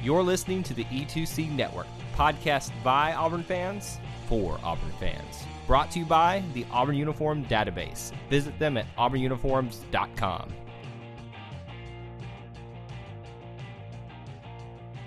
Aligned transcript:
You're 0.00 0.22
listening 0.22 0.62
to 0.62 0.74
the 0.74 0.84
E2C 0.84 1.50
Network, 1.50 1.88
podcast 2.14 2.70
by 2.84 3.14
Auburn 3.14 3.42
fans 3.42 3.98
for 4.28 4.60
Auburn 4.62 4.92
fans. 5.00 5.44
Brought 5.66 5.90
to 5.90 5.98
you 5.98 6.04
by 6.04 6.44
the 6.54 6.64
Auburn 6.70 6.94
Uniform 6.94 7.44
Database. 7.46 8.12
Visit 8.30 8.56
them 8.60 8.76
at 8.76 8.86
auburnuniforms.com. 8.96 10.54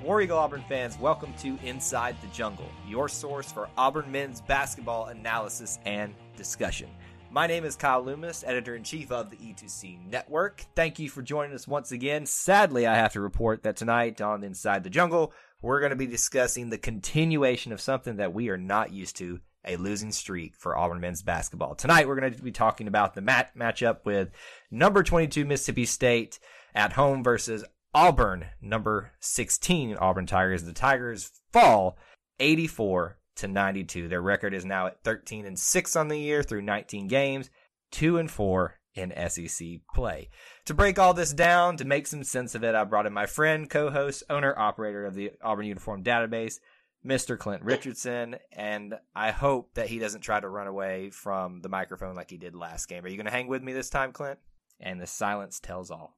War 0.04 0.21
Eagle 0.21 0.39
Auburn 0.39 0.66
fans, 0.68 1.00
welcome 1.00 1.34
to 1.36 1.58
Inside 1.64 2.18
the 2.20 2.28
Jungle, 2.28 2.70
your 2.86 3.08
source 3.08 3.50
for 3.50 3.70
Auburn 3.78 4.12
men's 4.12 4.42
basketball 4.42 5.05
analysis 5.05 5.80
and 5.86 6.14
discussion. 6.36 6.89
My 7.34 7.48
name 7.48 7.63
is 7.63 7.77
Kyle 7.77 8.04
Loomis, 8.04 8.43
editor 8.45 8.75
in 8.75 8.84
chief 8.84 9.09
of 9.09 9.29
the 9.29 9.38
E2C 9.38 10.05
Network. 10.05 10.66
Thank 10.75 11.00
you 11.00 11.07
for 11.07 11.21
joining 11.21 11.55
us 11.55 11.65
once 11.65 11.93
again. 11.93 12.25
Sadly, 12.25 12.86
I 12.86 12.96
have 12.96 13.14
to 13.14 13.21
report 13.21 13.64
that 13.64 13.78
tonight 13.78 14.19
on 14.19 14.43
Inside 14.43 14.83
the 14.83 14.89
Jungle, 14.89 15.32
we're 15.61 15.79
going 15.79 15.92
to 15.92 15.96
be 15.96 16.07
discussing 16.07 16.70
the 16.70 16.78
continuation 16.78 17.71
of 17.71 17.79
something 17.79 18.18
that 18.18 18.33
we 18.33 18.50
are 18.50 18.57
not 18.57 18.92
used 18.92 19.15
to 19.20 19.39
a 19.64 19.78
losing 19.78 20.11
streak 20.11 20.57
for 20.57 20.78
Auburn 20.78 21.00
men's 21.00 21.23
basketball. 21.23 21.73
Tonight, 21.73 22.06
we're 22.06 22.20
going 22.20 22.33
to 22.33 22.43
be 22.43 22.51
talking 22.51 22.89
about 22.89 23.14
the 23.14 23.21
mat- 23.21 23.56
matchup 23.57 24.00
with 24.04 24.32
number 24.70 25.01
22 25.01 25.45
Mississippi 25.45 25.86
State 25.86 26.37
at 26.75 26.92
home 26.92 27.23
versus 27.23 27.64
Auburn, 27.93 28.48
number 28.61 29.14
16 29.21 29.95
Auburn 29.95 30.25
Tigers. 30.25 30.64
The 30.64 30.73
Tigers 30.73 31.32
fall 31.54 31.98
84 32.42 33.16
to 33.41 33.47
92. 33.47 34.08
Their 34.08 34.22
record 34.22 34.53
is 34.53 34.66
now 34.66 34.88
at 34.88 35.03
13 35.03 35.45
and 35.45 35.58
6 35.58 35.95
on 35.95 36.08
the 36.08 36.17
year 36.17 36.41
through 36.44 36.61
19 36.61 37.08
games, 37.08 37.50
2 37.91 38.17
and 38.17 38.31
4 38.31 38.80
in 38.94 39.14
SEC 39.30 39.67
play. 39.94 40.30
To 40.66 40.73
break 40.73 41.00
all 41.00 41.14
this 41.14 41.33
down, 41.33 41.77
to 41.77 41.86
make 41.86 42.08
some 42.08 42.23
sense 42.23 42.55
of 42.55 42.64
it, 42.64 42.75
I 42.75 42.83
brought 42.83 43.05
in 43.05 43.14
my 43.14 43.25
friend, 43.25 43.70
co-host, 43.70 44.23
owner, 44.30 44.58
operator 44.58 45.06
of 45.06 45.16
the 45.16 45.31
Auburn 45.42 45.66
Uniform 45.66 46.03
Database, 46.03 46.59
Mr. 47.06 47.38
Clint 47.38 47.64
Richardson, 47.64 48.36
and 48.52 48.94
I 49.16 49.31
hope 49.31 49.73
that 49.73 49.88
he 49.88 49.98
doesn't 49.98 50.22
try 50.22 50.39
to 50.39 50.48
run 50.48 50.67
away 50.67 51.09
from 51.09 51.61
the 51.61 51.70
microphone 51.70 52.16
like 52.16 52.30
he 52.30 52.38
did 52.38 52.55
last 52.55 52.88
game. 52.88 53.03
Are 53.03 53.08
you 53.08 53.17
going 53.17 53.26
to 53.26 53.31
hang 53.31 53.48
with 53.48 53.64
me 53.64 53.73
this 53.73 53.89
time, 53.89 54.11
Clint? 54.11 54.39
And 54.80 55.02
the 55.02 55.08
silence 55.08 55.59
tells 55.59 55.89
all. 55.89 56.16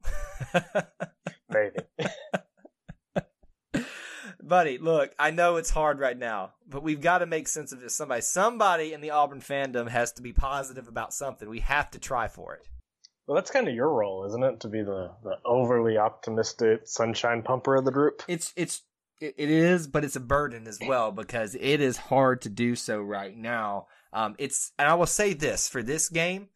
Maybe. 1.50 1.80
Buddy, 4.46 4.78
look, 4.78 5.14
I 5.18 5.32
know 5.32 5.56
it's 5.56 5.70
hard 5.70 6.00
right 6.00 6.18
now, 6.18 6.52
but 6.68 6.84
we've 6.84 7.00
got 7.00 7.20
to 7.20 7.26
make 7.26 7.48
sense 7.48 7.72
of 7.72 7.80
this. 7.80 7.96
Somebody, 7.96 8.22
somebody 8.22 8.94
in 8.94 9.00
the 9.00 9.12
Auburn 9.12 9.40
fandom 9.40 9.88
has 9.88 10.12
to 10.14 10.22
be 10.22 10.34
positive 10.34 10.90
about 10.90 11.14
something. 11.14 11.50
We 11.50 11.62
have 11.62 11.90
to 11.92 12.00
try 12.00 12.28
for 12.28 12.54
it. 12.56 12.68
Well, 13.26 13.36
that's 13.36 13.52
kind 13.52 13.70
of 13.70 13.74
your 13.74 13.90
role, 13.90 14.26
isn't 14.26 14.44
it? 14.44 14.60
To 14.60 14.68
be 14.68 14.84
the, 14.84 15.12
the 15.24 15.38
overly 15.46 15.98
optimistic 15.98 16.82
sunshine 16.84 17.42
pumper 17.42 17.76
of 17.76 17.86
the 17.86 17.92
group. 17.92 18.22
It's 18.28 18.52
it's 18.58 18.82
it 19.22 19.34
is, 19.38 19.88
but 19.88 20.04
it's 20.04 20.18
a 20.18 20.20
burden 20.20 20.68
as 20.68 20.80
well 20.86 21.14
because 21.14 21.56
it 21.56 21.80
is 21.80 21.96
hard 21.96 22.42
to 22.42 22.50
do 22.50 22.76
so 22.76 23.00
right 23.00 23.36
now. 23.36 23.88
Um, 24.12 24.36
it's 24.38 24.74
and 24.78 24.90
I 24.90 24.96
will 24.96 25.06
say 25.06 25.34
this 25.34 25.70
for 25.70 25.82
this 25.82 26.10
game, 26.10 26.50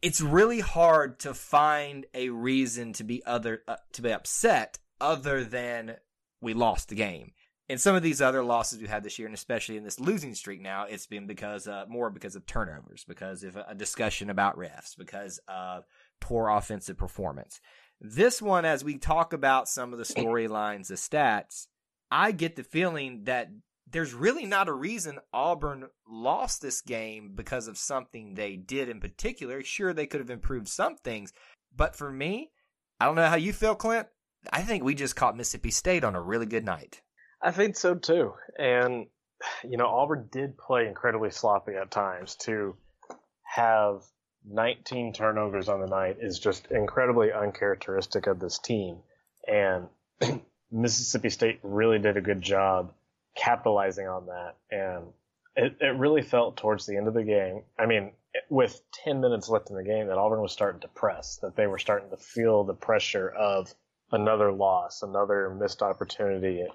it's 0.00 0.20
really 0.20 0.60
hard 0.60 1.18
to 1.20 1.34
find 1.34 2.06
a 2.14 2.28
reason 2.28 2.92
to 2.94 3.04
be 3.04 3.24
other 3.26 3.62
uh, 3.66 3.76
to 3.94 4.02
be 4.02 4.12
upset 4.12 4.78
other 5.00 5.42
than 5.42 5.96
we 6.44 6.54
lost 6.54 6.88
the 6.88 6.94
game. 6.94 7.32
And 7.68 7.80
some 7.80 7.96
of 7.96 8.02
these 8.02 8.20
other 8.20 8.44
losses 8.44 8.80
we 8.80 8.88
had 8.88 9.02
this 9.02 9.18
year, 9.18 9.26
and 9.26 9.34
especially 9.34 9.78
in 9.78 9.84
this 9.84 9.98
losing 9.98 10.34
streak 10.34 10.60
now, 10.60 10.84
it's 10.84 11.06
been 11.06 11.26
because 11.26 11.66
uh, 11.66 11.86
more 11.88 12.10
because 12.10 12.36
of 12.36 12.44
turnovers, 12.44 13.04
because 13.08 13.42
of 13.42 13.56
a 13.56 13.74
discussion 13.74 14.28
about 14.28 14.58
refs, 14.58 14.96
because 14.96 15.40
of 15.48 15.84
poor 16.20 16.50
offensive 16.50 16.98
performance. 16.98 17.60
This 18.00 18.42
one, 18.42 18.66
as 18.66 18.84
we 18.84 18.98
talk 18.98 19.32
about 19.32 19.68
some 19.68 19.92
of 19.92 19.98
the 19.98 20.04
storylines, 20.04 20.88
the 20.88 20.94
stats, 20.94 21.66
I 22.10 22.32
get 22.32 22.56
the 22.56 22.64
feeling 22.64 23.24
that 23.24 23.48
there's 23.90 24.12
really 24.12 24.44
not 24.44 24.68
a 24.68 24.72
reason 24.72 25.20
Auburn 25.32 25.86
lost 26.06 26.60
this 26.60 26.82
game 26.82 27.32
because 27.34 27.66
of 27.66 27.78
something 27.78 28.34
they 28.34 28.56
did 28.56 28.90
in 28.90 29.00
particular. 29.00 29.62
Sure, 29.62 29.94
they 29.94 30.06
could 30.06 30.20
have 30.20 30.30
improved 30.30 30.68
some 30.68 30.96
things, 30.96 31.32
but 31.74 31.96
for 31.96 32.10
me, 32.10 32.50
I 33.00 33.06
don't 33.06 33.14
know 33.14 33.28
how 33.28 33.36
you 33.36 33.54
feel, 33.54 33.74
Clint. 33.74 34.08
I 34.52 34.62
think 34.62 34.84
we 34.84 34.94
just 34.94 35.16
caught 35.16 35.36
Mississippi 35.36 35.70
State 35.70 36.04
on 36.04 36.14
a 36.14 36.20
really 36.20 36.46
good 36.46 36.64
night. 36.64 37.00
I 37.42 37.50
think 37.50 37.76
so 37.76 37.94
too. 37.94 38.32
And, 38.58 39.06
you 39.62 39.76
know, 39.76 39.86
Auburn 39.86 40.28
did 40.30 40.56
play 40.56 40.86
incredibly 40.86 41.30
sloppy 41.30 41.74
at 41.74 41.90
times. 41.90 42.36
To 42.42 42.76
have 43.42 44.02
19 44.48 45.12
turnovers 45.12 45.68
on 45.68 45.80
the 45.80 45.86
night 45.86 46.18
is 46.20 46.38
just 46.38 46.66
incredibly 46.70 47.32
uncharacteristic 47.32 48.26
of 48.26 48.40
this 48.40 48.58
team. 48.58 48.98
And 49.46 49.88
Mississippi 50.72 51.30
State 51.30 51.60
really 51.62 51.98
did 51.98 52.16
a 52.16 52.20
good 52.20 52.42
job 52.42 52.92
capitalizing 53.36 54.06
on 54.06 54.26
that. 54.26 54.54
And 54.70 55.04
it, 55.56 55.76
it 55.80 55.96
really 55.98 56.22
felt 56.22 56.56
towards 56.56 56.86
the 56.86 56.96
end 56.96 57.08
of 57.08 57.14
the 57.14 57.24
game. 57.24 57.62
I 57.78 57.86
mean, 57.86 58.12
with 58.48 58.80
10 59.04 59.20
minutes 59.20 59.48
left 59.48 59.70
in 59.70 59.76
the 59.76 59.84
game, 59.84 60.08
that 60.08 60.18
Auburn 60.18 60.40
was 60.40 60.52
starting 60.52 60.80
to 60.80 60.88
press, 60.88 61.38
that 61.42 61.56
they 61.56 61.66
were 61.66 61.78
starting 61.78 62.10
to 62.10 62.16
feel 62.16 62.64
the 62.64 62.74
pressure 62.74 63.28
of 63.28 63.72
another 64.12 64.52
loss, 64.52 65.02
another 65.02 65.50
missed 65.50 65.82
opportunity, 65.82 66.66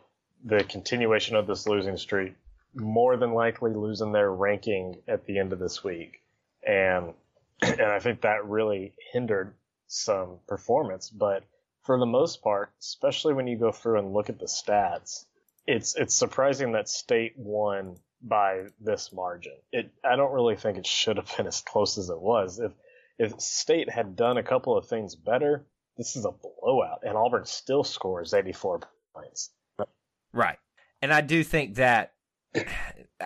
the 0.44 0.64
continuation 0.64 1.36
of 1.36 1.48
this 1.48 1.68
losing 1.68 1.98
streak, 1.98 2.34
more 2.74 3.18
than 3.18 3.34
likely 3.34 3.74
losing 3.74 4.12
their 4.12 4.32
ranking 4.32 4.98
at 5.08 5.26
the 5.26 5.40
end 5.40 5.54
of 5.54 5.60
this 5.60 5.84
week. 5.84 6.22
And 6.66 7.14
and 7.62 7.82
I 7.82 8.00
think 8.00 8.22
that 8.22 8.46
really 8.46 8.94
hindered 9.12 9.54
some 9.88 10.40
performance, 10.48 11.10
but 11.10 11.44
for 11.84 11.98
the 11.98 12.06
most 12.06 12.42
part, 12.44 12.72
especially 12.80 13.34
when 13.34 13.48
you 13.48 13.58
go 13.58 13.72
through 13.72 14.00
and 14.00 14.14
look 14.14 14.30
at 14.30 14.40
the 14.40 14.46
stats, 14.46 15.26
it's 15.66 15.96
it's 15.96 16.16
surprising 16.16 16.74
that 16.74 16.90
State 16.90 17.34
won 17.38 17.98
by 18.22 18.66
this 18.80 19.12
margin. 19.12 19.56
It 19.72 19.92
I 20.04 20.16
don't 20.16 20.34
really 20.34 20.56
think 20.56 20.78
it 20.78 20.88
should 20.88 21.18
have 21.18 21.36
been 21.36 21.48
as 21.48 21.62
close 21.62 21.98
as 21.98 22.10
it 22.10 22.20
was. 22.20 22.60
If 22.60 22.72
if 23.18 23.42
State 23.42 23.90
had 23.90 24.16
done 24.16 24.38
a 24.38 24.44
couple 24.44 24.78
of 24.78 24.88
things 24.88 25.16
better, 25.16 25.66
this 26.00 26.16
is 26.16 26.26
a 26.26 26.32
blowout, 26.32 27.02
and 27.04 27.18
Auburn 27.18 27.46
still 27.46 27.84
scores 27.84 28.34
84 28.34 28.80
points. 29.14 29.52
Right, 30.34 30.58
and 31.02 31.14
I 31.14 31.22
do 31.22 31.44
think 31.44 31.76
that 31.76 32.14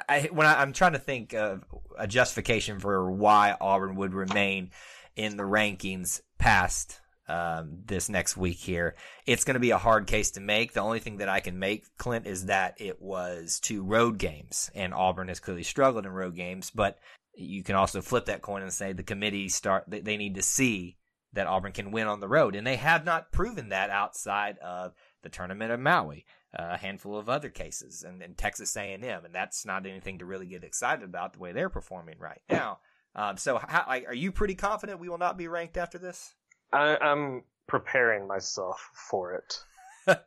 I 0.09 0.27
when 0.31 0.47
I, 0.47 0.63
am 0.63 0.73
trying 0.73 0.93
to 0.93 0.99
think 0.99 1.33
of 1.33 1.63
a 1.97 2.07
justification 2.07 2.79
for 2.79 3.11
why 3.11 3.55
Auburn 3.61 3.95
would 3.97 4.13
remain 4.13 4.71
in 5.15 5.37
the 5.37 5.43
rankings 5.43 6.21
past 6.39 6.99
um, 7.27 7.83
this 7.85 8.09
next 8.09 8.35
week 8.35 8.57
here, 8.57 8.95
it's 9.27 9.43
going 9.43 9.53
to 9.53 9.59
be 9.59 9.71
a 9.71 9.77
hard 9.77 10.07
case 10.07 10.31
to 10.31 10.41
make. 10.41 10.73
The 10.73 10.81
only 10.81 10.99
thing 10.99 11.17
that 11.17 11.29
I 11.29 11.41
can 11.41 11.59
make, 11.59 11.85
Clint, 11.97 12.25
is 12.25 12.47
that 12.47 12.81
it 12.81 12.99
was 12.99 13.59
two 13.59 13.83
road 13.83 14.17
games, 14.17 14.71
and 14.73 14.95
Auburn 14.95 15.27
has 15.27 15.39
clearly 15.39 15.63
struggled 15.63 16.07
in 16.07 16.11
road 16.11 16.35
games. 16.35 16.71
But 16.71 16.97
you 17.35 17.63
can 17.63 17.75
also 17.75 18.01
flip 18.01 18.25
that 18.25 18.41
coin 18.41 18.63
and 18.63 18.73
say 18.73 18.93
the 18.93 19.03
committee 19.03 19.47
start 19.49 19.85
they 19.87 20.17
need 20.17 20.35
to 20.35 20.41
see 20.41 20.97
that 21.33 21.47
Auburn 21.47 21.71
can 21.71 21.91
win 21.91 22.07
on 22.07 22.19
the 22.19 22.27
road, 22.27 22.55
and 22.55 22.65
they 22.65 22.75
have 22.75 23.05
not 23.05 23.31
proven 23.31 23.69
that 23.69 23.89
outside 23.89 24.57
of 24.59 24.93
the 25.23 25.29
tournament 25.29 25.71
of 25.71 25.79
Maui, 25.79 26.25
uh, 26.57 26.69
a 26.71 26.77
handful 26.77 27.17
of 27.17 27.27
other 27.27 27.49
cases, 27.49 28.03
and, 28.03 28.21
and 28.21 28.37
Texas 28.37 28.75
A&M, 28.77 29.03
and 29.03 29.33
that's 29.33 29.65
not 29.65 29.85
anything 29.85 30.19
to 30.19 30.25
really 30.25 30.45
get 30.45 30.63
excited 30.63 31.03
about 31.03 31.33
the 31.33 31.39
way 31.39 31.51
they're 31.51 31.69
performing 31.69 32.19
right 32.19 32.41
now. 32.49 32.79
Um, 33.15 33.37
so, 33.37 33.57
how, 33.57 33.83
are 33.87 34.13
you 34.13 34.31
pretty 34.31 34.55
confident 34.55 34.99
we 34.99 35.09
will 35.09 35.17
not 35.17 35.37
be 35.37 35.47
ranked 35.47 35.77
after 35.77 35.97
this? 35.97 36.33
I, 36.71 36.97
I'm 36.97 37.43
preparing 37.67 38.27
myself 38.27 38.89
for 38.93 39.33
it. 39.33 39.59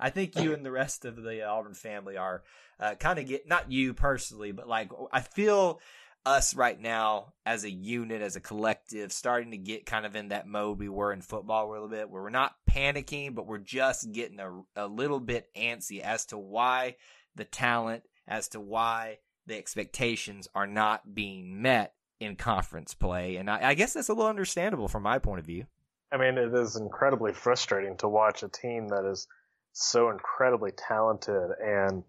I 0.00 0.10
think 0.10 0.38
you 0.38 0.52
and 0.52 0.64
the 0.64 0.70
rest 0.70 1.04
of 1.04 1.22
the 1.22 1.44
Auburn 1.44 1.74
family 1.74 2.16
are 2.16 2.42
uh, 2.78 2.94
kind 2.94 3.18
of 3.18 3.26
get 3.26 3.48
not 3.48 3.72
you 3.72 3.94
personally, 3.94 4.52
but 4.52 4.68
like 4.68 4.90
I 5.12 5.20
feel 5.20 5.80
us 6.26 6.56
right 6.56 6.78
now 6.78 7.32
as 7.46 7.62
a 7.64 7.70
unit, 7.70 8.20
as 8.20 8.34
a 8.34 8.40
collective, 8.40 9.12
starting 9.12 9.52
to 9.52 9.56
get 9.56 9.86
kind 9.86 10.04
of 10.04 10.16
in 10.16 10.28
that 10.28 10.46
mode 10.46 10.78
we 10.78 10.88
were 10.88 11.12
in 11.12 11.22
football 11.22 11.70
a 11.70 11.72
little 11.72 11.88
bit, 11.88 12.10
where 12.10 12.22
we're 12.22 12.30
not 12.30 12.56
panicking, 12.68 13.34
but 13.34 13.46
we're 13.46 13.58
just 13.58 14.12
getting 14.12 14.40
a, 14.40 14.60
a 14.74 14.88
little 14.88 15.20
bit 15.20 15.48
antsy 15.56 16.00
as 16.00 16.26
to 16.26 16.36
why 16.36 16.96
the 17.36 17.44
talent, 17.44 18.02
as 18.26 18.48
to 18.48 18.60
why 18.60 19.18
the 19.46 19.56
expectations 19.56 20.48
are 20.54 20.66
not 20.66 21.14
being 21.14 21.62
met 21.62 21.94
in 22.18 22.34
conference 22.34 22.92
play. 22.92 23.36
And 23.36 23.48
I, 23.48 23.68
I 23.68 23.74
guess 23.74 23.94
that's 23.94 24.08
a 24.08 24.14
little 24.14 24.28
understandable 24.28 24.88
from 24.88 25.04
my 25.04 25.20
point 25.20 25.38
of 25.38 25.46
view. 25.46 25.66
I 26.10 26.16
mean, 26.16 26.38
it 26.38 26.52
is 26.52 26.76
incredibly 26.76 27.32
frustrating 27.32 27.96
to 27.98 28.08
watch 28.08 28.42
a 28.42 28.48
team 28.48 28.88
that 28.88 29.04
is 29.04 29.28
so 29.72 30.10
incredibly 30.10 30.72
talented 30.72 31.50
and 31.62 32.02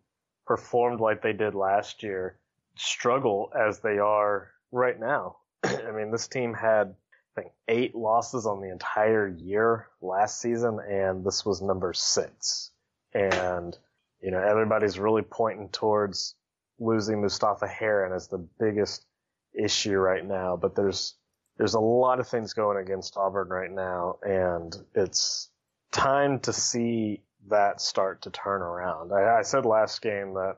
performed 0.46 1.02
like 1.02 1.22
they 1.22 1.34
did 1.34 1.54
last 1.54 2.02
year 2.02 2.40
struggle 2.78 3.52
as 3.58 3.80
they 3.80 3.98
are 3.98 4.50
right 4.72 5.00
now. 5.00 5.38
I 5.64 5.92
mean, 5.92 6.12
this 6.12 6.28
team 6.28 6.54
had 6.54 6.96
I 7.36 7.42
think 7.42 7.54
eight 7.68 7.96
losses 7.96 8.46
on 8.46 8.62
the 8.62 8.72
entire 8.72 9.28
year 9.28 9.88
last 10.02 10.42
season, 10.42 10.80
and 10.80 11.24
this 11.24 11.46
was 11.46 11.62
number 11.62 11.94
six. 11.94 12.72
And 13.14 13.78
you 14.22 14.32
know, 14.32 14.40
everybody's 14.40 14.98
really 14.98 15.22
pointing 15.22 15.70
towards 15.70 16.36
losing 16.80 17.22
Mustapha 17.22 17.68
Heron 17.68 18.14
as 18.14 18.28
the 18.28 18.46
biggest 18.60 19.06
issue 19.54 19.98
right 19.98 20.26
now. 20.26 20.58
But 20.58 20.76
there's 20.76 21.16
there's 21.58 21.74
a 21.74 21.80
lot 21.80 22.20
of 22.20 22.28
things 22.28 22.54
going 22.54 22.78
against 22.78 23.18
Auburn 23.18 23.50
right 23.50 23.72
now, 23.72 24.18
and 24.22 24.76
it's 24.96 25.50
time 25.92 26.40
to 26.42 26.54
see 26.54 27.24
that 27.50 27.82
start 27.82 28.24
to 28.24 28.30
turn 28.30 28.62
around. 28.62 29.12
I, 29.12 29.40
I 29.40 29.42
said 29.42 29.66
last 29.66 30.02
game 30.02 30.34
that 30.34 30.58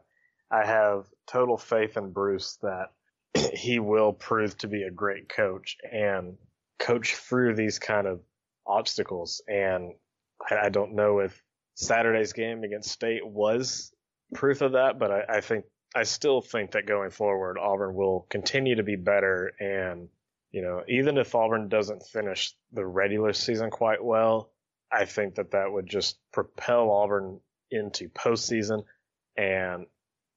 I 0.51 0.66
have 0.66 1.06
total 1.28 1.57
faith 1.57 1.98
in 1.98 2.12
Bruce 2.12 2.57
that 2.62 2.92
he 3.54 3.80
will 3.80 4.13
prove 4.13 4.57
to 4.60 4.68
be 4.68 4.84
a 4.84 4.92
great 4.92 5.30
coach 5.30 5.78
and 5.92 6.38
coach 6.80 7.16
through 7.16 7.56
these 7.56 7.78
kind 7.78 8.07
of 8.07 8.22
obstacles. 8.66 9.42
And 9.48 9.94
I, 10.50 10.69
don't 10.69 10.96
know 10.96 11.19
if 11.19 11.44
Saturday's 11.75 12.34
game 12.34 12.63
against 12.63 12.92
State 12.92 13.25
was 13.25 13.92
proof 14.34 14.62
of 14.62 14.74
that, 14.74 14.98
but 14.98 15.12
I, 15.12 15.24
I 15.38 15.42
think 15.42 15.66
I 15.96 16.04
still 16.04 16.42
think 16.42 16.72
that 16.72 16.86
going 16.86 17.10
forward, 17.10 17.57
Auburn 17.57 17.96
will 17.96 18.25
continue 18.30 18.75
to 18.75 18.84
be 18.84 18.96
better. 18.96 19.51
And, 19.60 20.07
you 20.51 20.62
know, 20.62 20.84
even 20.88 21.18
if 21.18 21.34
Auburn 21.36 21.68
doesn't 21.68 22.04
finish 22.04 22.54
the 22.72 22.86
regular 22.86 23.34
season 23.34 23.72
quite 23.72 24.04
well, 24.04 24.51
I 24.92 25.06
think 25.06 25.36
that 25.36 25.51
that 25.51 25.72
would 25.72 25.88
just 25.88 26.19
propel 26.31 26.92
Auburn 26.92 27.40
into 27.72 28.10
postseason. 28.10 28.84
And, 29.36 29.86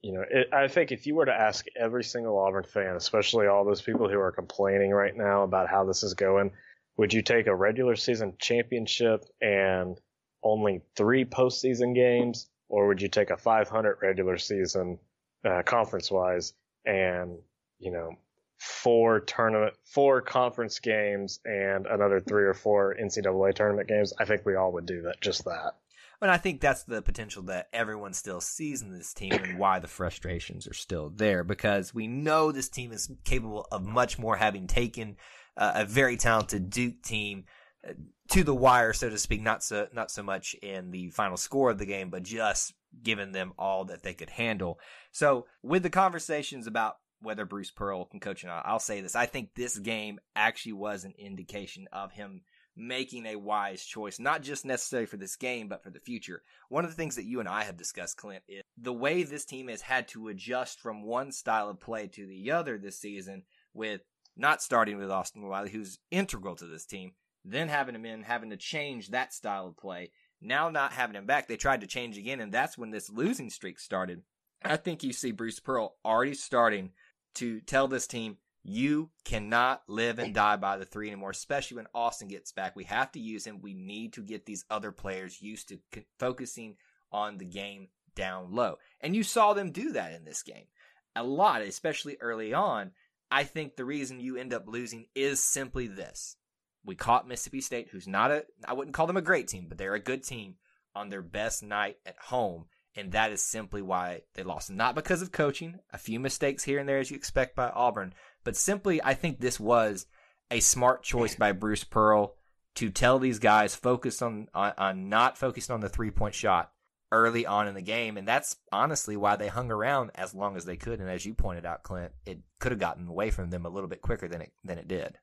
you 0.03 0.13
know, 0.13 0.25
it, 0.29 0.49
I 0.53 0.67
think 0.69 0.91
if 0.91 1.07
you 1.07 1.15
were 1.15 1.27
to 1.27 1.33
ask 1.33 1.65
every 1.77 2.03
single 2.03 2.37
Auburn 2.39 2.65
fan, 2.65 2.97
especially 2.97 3.47
all 3.47 3.65
those 3.65 3.83
people 3.83 4.09
who 4.09 4.19
are 4.19 4.33
complaining 4.33 4.91
right 4.91 5.17
now 5.17 5.45
about 5.45 5.69
how 5.69 5.85
this 5.85 6.03
is 6.03 6.15
going, 6.15 6.51
would 6.97 7.13
you 7.13 7.23
take 7.23 7.47
a 7.47 7.55
regular 7.55 7.95
season 7.95 8.35
championship 8.39 9.25
and 9.41 9.99
only 10.43 10.83
three 10.97 11.25
postseason 11.25 11.95
games, 11.95 12.49
or 12.69 12.89
would 12.89 13.01
you 13.01 13.09
take 13.09 13.31
a 13.31 13.37
500 13.37 13.99
regular 14.03 14.39
season 14.39 14.99
uh, 15.45 15.63
conference 15.63 16.11
wise 16.11 16.53
and 16.85 17.39
you 17.79 17.93
know 17.93 18.11
four 18.59 19.21
tournament, 19.21 19.75
four 19.85 20.21
conference 20.21 20.81
games, 20.81 21.39
and 21.45 21.87
another 21.87 22.21
three 22.21 22.45
or 22.45 22.55
four 22.55 22.97
NCAA 23.01 23.55
tournament 23.55 23.89
games? 23.89 24.13
I 24.19 24.25
think 24.25 24.45
we 24.45 24.57
all 24.57 24.73
would 24.73 24.87
do 24.87 25.03
that, 25.03 25.21
just 25.21 25.45
that. 25.45 25.75
And 26.23 26.31
I 26.31 26.37
think 26.37 26.61
that's 26.61 26.85
the 26.85 27.03
potential 27.03 27.43
that 27.45 27.69
everyone 27.73 28.13
still 28.13 28.41
sees 28.41 28.81
in 28.81 28.93
this 28.93 29.13
team 29.13 29.33
and 29.33 29.59
why 29.59 29.81
the 29.81 29.89
frustrations 29.89 30.69
are 30.69 30.75
still 30.75 31.11
there 31.11 31.43
because 31.43 31.93
we 31.93 32.07
know 32.07 32.53
this 32.53 32.69
team 32.69 32.93
is 32.93 33.11
capable 33.25 33.67
of 33.73 33.85
much 33.85 34.21
more 34.21 34.37
having 34.37 34.69
taken 34.69 35.17
uh, 35.57 35.73
a 35.75 35.85
very 35.85 36.17
talented 36.17 36.71
Duke 36.71 37.03
team 37.03 37.47
uh, 37.87 37.95
to 38.31 38.45
the 38.45 38.55
wire, 38.55 38.93
so 38.93 39.11
to 39.11 39.19
speak, 39.19 39.43
not 39.43 39.65
so, 39.65 39.89
not 39.93 40.13
so 40.13 40.23
much 40.23 40.55
in 40.63 40.93
the 40.93 41.11
final 41.11 41.37
score 41.37 41.71
of 41.71 41.79
the 41.79 41.87
game, 41.87 42.09
but 42.09 42.23
just 42.23 42.73
giving 43.03 43.33
them 43.33 43.53
all 43.59 43.87
that 43.87 44.05
they 44.05 44.15
could 44.15 44.31
handle. 44.31 44.79
So 45.11 45.47
with 45.61 45.83
the 45.83 45.91
conversations 45.91 46.69
about 46.69 46.99
whether 47.21 47.45
Bruce 47.45 47.73
Pearl 47.73 48.05
can 48.05 48.21
coach 48.21 48.45
or 48.45 48.47
not, 48.47 48.65
I'll 48.65 48.79
say 48.79 49.01
this. 49.01 49.17
I 49.17 49.27
think 49.27 49.55
this 49.55 49.77
game 49.77 50.21
actually 50.37 50.75
was 50.75 51.03
an 51.03 51.15
indication 51.19 51.89
of 51.93 52.13
him 52.13 52.43
making 52.77 53.27
a 53.27 53.37
wise 53.37 53.85
choice, 53.85 54.19
not 54.19 54.43
just 54.43 54.65
necessarily 54.65 55.07
for 55.07 55.17
this 55.17 55.37
game, 55.37 55.69
but 55.69 55.83
for 55.83 55.91
the 55.91 56.01
future. 56.01 56.43
One 56.69 56.85
of 56.85 56.91
the 56.91 56.97
things 56.97 57.17
that 57.17 57.27
you 57.27 57.41
and 57.41 57.49
I 57.49 57.65
have 57.65 57.77
discussed, 57.77 58.17
Clint, 58.17 58.43
is 58.49 58.63
the 58.77 58.93
way 58.93 59.23
this 59.23 59.45
team 59.45 59.69
has 59.69 59.83
had 59.83 60.09
to 60.09 60.29
adjust 60.29 60.81
from 60.81 61.03
one 61.03 61.33
style 61.33 61.69
of 61.69 61.81
play 61.81 62.07
to 62.09 62.27
the 62.27 62.51
other 62.51 62.79
this 62.79 62.99
season 62.99 63.43
with 63.75 64.01
not 64.37 64.63
starting 64.63 64.97
with 64.97 65.11
Austin 65.11 65.47
Wiley, 65.47 65.71
who's 65.71 65.99
integral 66.11 66.57
to 66.57 66.67
this 66.67 66.87
team, 66.87 67.13
then 67.45 67.69
having 67.69 67.95
him 67.95 68.07
in, 68.07 68.23
having 68.23 68.51
to 68.51 68.57
change 68.57 69.09
that 69.09 69.35
style 69.35 69.67
of 69.67 69.77
play. 69.77 70.11
Now 70.41 70.71
not 70.71 70.93
having 70.93 71.17
him 71.17 71.27
back, 71.27 71.47
they 71.47 71.57
tried 71.57 71.83
to 71.83 71.87
change 71.87 72.17
again, 72.17 72.41
and 72.41 72.51
that's 72.51 72.79
when 72.79 72.91
this 72.91 73.11
losing 73.11 73.51
streak 73.51 73.79
started. 73.79 74.23
I 74.65 74.77
think 74.77 75.03
you 75.03 75.13
see 75.13 75.33
Bruce 75.33 75.61
Pearl 75.61 75.97
already 76.05 76.35
starting 76.35 76.91
to 77.35 77.61
tell 77.61 77.89
this 77.89 78.07
team, 78.07 78.39
you 78.63 79.11
cannot 79.25 79.83
live 79.89 80.19
and 80.19 80.35
die 80.35 80.57
by 80.57 80.77
the 80.77 80.85
three 80.85 81.09
anymore, 81.09 81.31
especially 81.31 81.77
when 81.77 81.89
Austin 81.95 82.29
gets 82.29 82.53
back. 82.53 82.77
We 82.77 82.85
have 82.85 83.11
to 83.13 83.21
use 83.21 83.47
him. 83.47 83.61
We 83.61 83.75
need 83.75 84.13
to 84.15 84.23
get 84.23 84.47
these 84.47 84.65
other 84.71 84.93
players 84.93 85.43
used 85.43 85.69
to 85.69 85.79
c- 85.95 86.07
focusing 86.19 86.77
on 87.11 87.39
the 87.39 87.45
game 87.45 87.89
down 88.15 88.55
low. 88.55 88.79
And 89.01 89.17
you 89.17 89.25
saw 89.25 89.53
them 89.53 89.73
do 89.73 89.93
that 89.93 90.13
in 90.13 90.25
this 90.25 90.43
game 90.43 90.67
a 91.15 91.23
lot, 91.23 91.63
especially 91.63 92.17
early 92.21 92.55
on. 92.55 92.93
I 93.31 93.45
think 93.45 93.77
the 93.77 93.85
reason 93.85 94.21
you 94.21 94.37
end 94.37 94.53
up 94.53 94.65
losing 94.67 95.07
is 95.15 95.43
simply 95.43 95.87
this. 95.87 96.37
We 96.85 96.95
caught 96.95 97.29
Mississippi 97.29 97.61
State, 97.61 97.89
who's 97.91 98.09
not 98.09 98.31
a, 98.31 98.45
I 98.67 98.73
wouldn't 98.73 98.95
call 98.95 99.07
them 99.07 99.17
a 99.17 99.23
great 99.23 99.49
team, 99.49 99.67
but 99.69 99.79
they're 99.79 99.95
a 99.95 100.01
good 100.01 100.25
team 100.25 100.57
on 100.95 101.09
their 101.09 101.23
best 101.23 101.63
night 101.63 101.97
at 102.05 102.17
home. 102.19 102.67
And 102.95 103.13
that 103.13 103.33
is 103.33 103.43
simply 103.43 103.81
why 103.81 104.23
they 104.35 104.43
lost. 104.43 104.71
Not 104.71 104.95
because 104.95 105.23
of 105.23 105.33
coaching, 105.33 105.79
a 105.93 105.99
few 105.99 106.21
mistakes 106.21 106.65
here 106.65 106.79
and 106.79 106.89
there 106.89 106.99
as 106.99 107.11
you 107.11 107.17
expect 107.17 107.57
by 107.57 107.71
Auburn, 107.71 108.13
but 108.45 108.57
simply, 108.57 109.03
I 109.03 109.15
think 109.15 109.41
this 109.41 109.59
was 109.59 110.07
a 110.51 110.61
smart 110.61 111.03
choice 111.03 111.35
by 111.35 111.53
Bruce 111.53 111.85
Pearl 111.85 112.35
to 112.75 112.91
tell 112.91 113.19
these 113.19 113.39
guys 113.39 113.75
focus 113.75 114.21
on, 114.23 114.49
on, 114.55 114.73
on 114.77 115.09
not 115.09 115.39
focusing 115.39 115.75
on 115.75 115.81
the 115.81 115.89
three 115.89 116.11
point 116.11 116.35
shot 116.35 116.73
early 117.11 117.45
on 117.45 117.69
in 117.69 117.75
the 117.75 117.83
game, 117.83 118.17
and 118.17 118.27
that's 118.27 118.57
honestly 118.73 119.17
why 119.17 119.37
they 119.37 119.49
hung 119.49 119.71
around 119.71 120.11
as 120.15 120.35
long 120.35 120.57
as 120.57 120.65
they 120.65 120.77
could. 120.77 120.99
And 120.99 121.11
as 121.11 121.25
you 121.25 121.35
pointed 121.35 121.67
out, 121.67 121.83
Clint, 121.83 122.13
it 122.27 122.39
could 122.59 122.73
have 122.73 122.81
gotten 122.81 123.07
away 123.07 123.31
from 123.31 123.51
them 123.51 123.67
a 123.67 123.69
little 123.69 123.89
bit 123.89 124.01
quicker 124.01 124.27
than 124.27 124.41
it 124.41 124.53
than 124.65 124.79
it 124.79 124.89
did. 124.89 125.19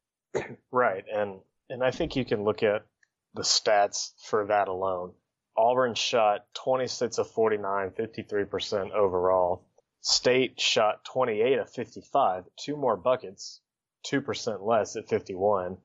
Right, 0.71 1.03
and 1.11 1.39
and 1.69 1.83
I 1.83 1.91
think 1.91 2.15
you 2.15 2.23
can 2.23 2.43
look 2.43 2.63
at 2.63 2.85
the 3.33 3.41
stats 3.41 4.11
for 4.23 4.45
that 4.45 4.67
alone. 4.67 5.13
Auburn 5.59 5.93
shot 5.93 6.45
26 6.53 7.17
of 7.17 7.29
49, 7.31 7.89
53% 7.89 8.91
overall. 8.91 9.65
State 9.99 10.59
shot 10.59 11.03
28 11.03 11.59
of 11.59 11.69
55, 11.69 12.45
two 12.55 12.77
more 12.77 12.95
buckets, 12.95 13.59
2% 14.07 14.65
less 14.65 14.95
at 14.95 15.09
51. 15.09 15.77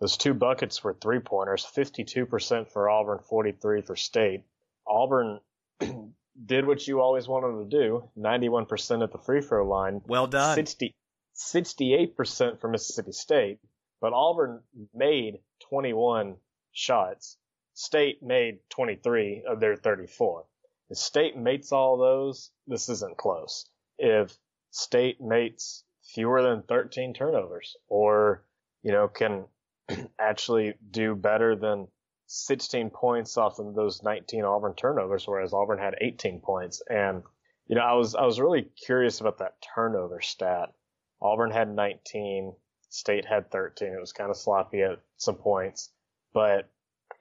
Those 0.00 0.18
two 0.18 0.34
buckets 0.34 0.84
were 0.84 0.92
three 0.92 1.20
pointers, 1.20 1.64
52% 1.64 2.68
for 2.68 2.90
Auburn, 2.90 3.20
43 3.20 3.80
for 3.80 3.96
State. 3.96 4.44
Auburn 4.86 5.40
did 5.80 6.66
what 6.66 6.86
you 6.86 7.00
always 7.00 7.26
wanted 7.26 7.70
to 7.70 7.78
do, 7.78 8.10
91% 8.18 9.02
at 9.02 9.12
the 9.12 9.18
free 9.18 9.40
throw 9.40 9.66
line. 9.66 10.02
Well 10.06 10.26
done. 10.26 10.56
60, 10.56 10.94
68% 11.36 12.60
for 12.60 12.68
Mississippi 12.68 13.12
State, 13.12 13.60
but 13.98 14.12
Auburn 14.12 14.60
made 14.92 15.38
21 15.70 16.36
shots. 16.72 17.38
State 17.74 18.22
made 18.22 18.58
23 18.70 19.44
of 19.48 19.60
their 19.60 19.76
34. 19.76 20.44
If 20.90 20.98
State 20.98 21.36
mates 21.36 21.72
all 21.72 21.96
those, 21.96 22.50
this 22.66 22.88
isn't 22.88 23.16
close. 23.16 23.68
If 23.98 24.36
State 24.70 25.20
mates 25.20 25.84
fewer 26.02 26.42
than 26.42 26.62
13 26.62 27.14
turnovers, 27.14 27.76
or, 27.88 28.44
you 28.82 28.92
know, 28.92 29.08
can 29.08 29.46
actually 30.18 30.74
do 30.90 31.14
better 31.14 31.56
than 31.56 31.88
16 32.26 32.90
points 32.90 33.36
off 33.36 33.58
of 33.58 33.74
those 33.74 34.02
19 34.02 34.44
Auburn 34.44 34.74
turnovers, 34.74 35.26
whereas 35.26 35.52
Auburn 35.52 35.78
had 35.78 35.96
18 36.00 36.40
points. 36.40 36.82
And, 36.88 37.22
you 37.66 37.76
know, 37.76 37.82
I 37.82 37.94
was, 37.94 38.14
I 38.14 38.24
was 38.24 38.40
really 38.40 38.62
curious 38.62 39.20
about 39.20 39.38
that 39.38 39.56
turnover 39.74 40.20
stat. 40.20 40.72
Auburn 41.20 41.50
had 41.50 41.74
19, 41.74 42.54
State 42.88 43.24
had 43.24 43.50
13. 43.50 43.88
It 43.88 44.00
was 44.00 44.12
kind 44.12 44.30
of 44.30 44.36
sloppy 44.36 44.82
at 44.82 45.00
some 45.16 45.36
points, 45.36 45.90
but 46.32 46.68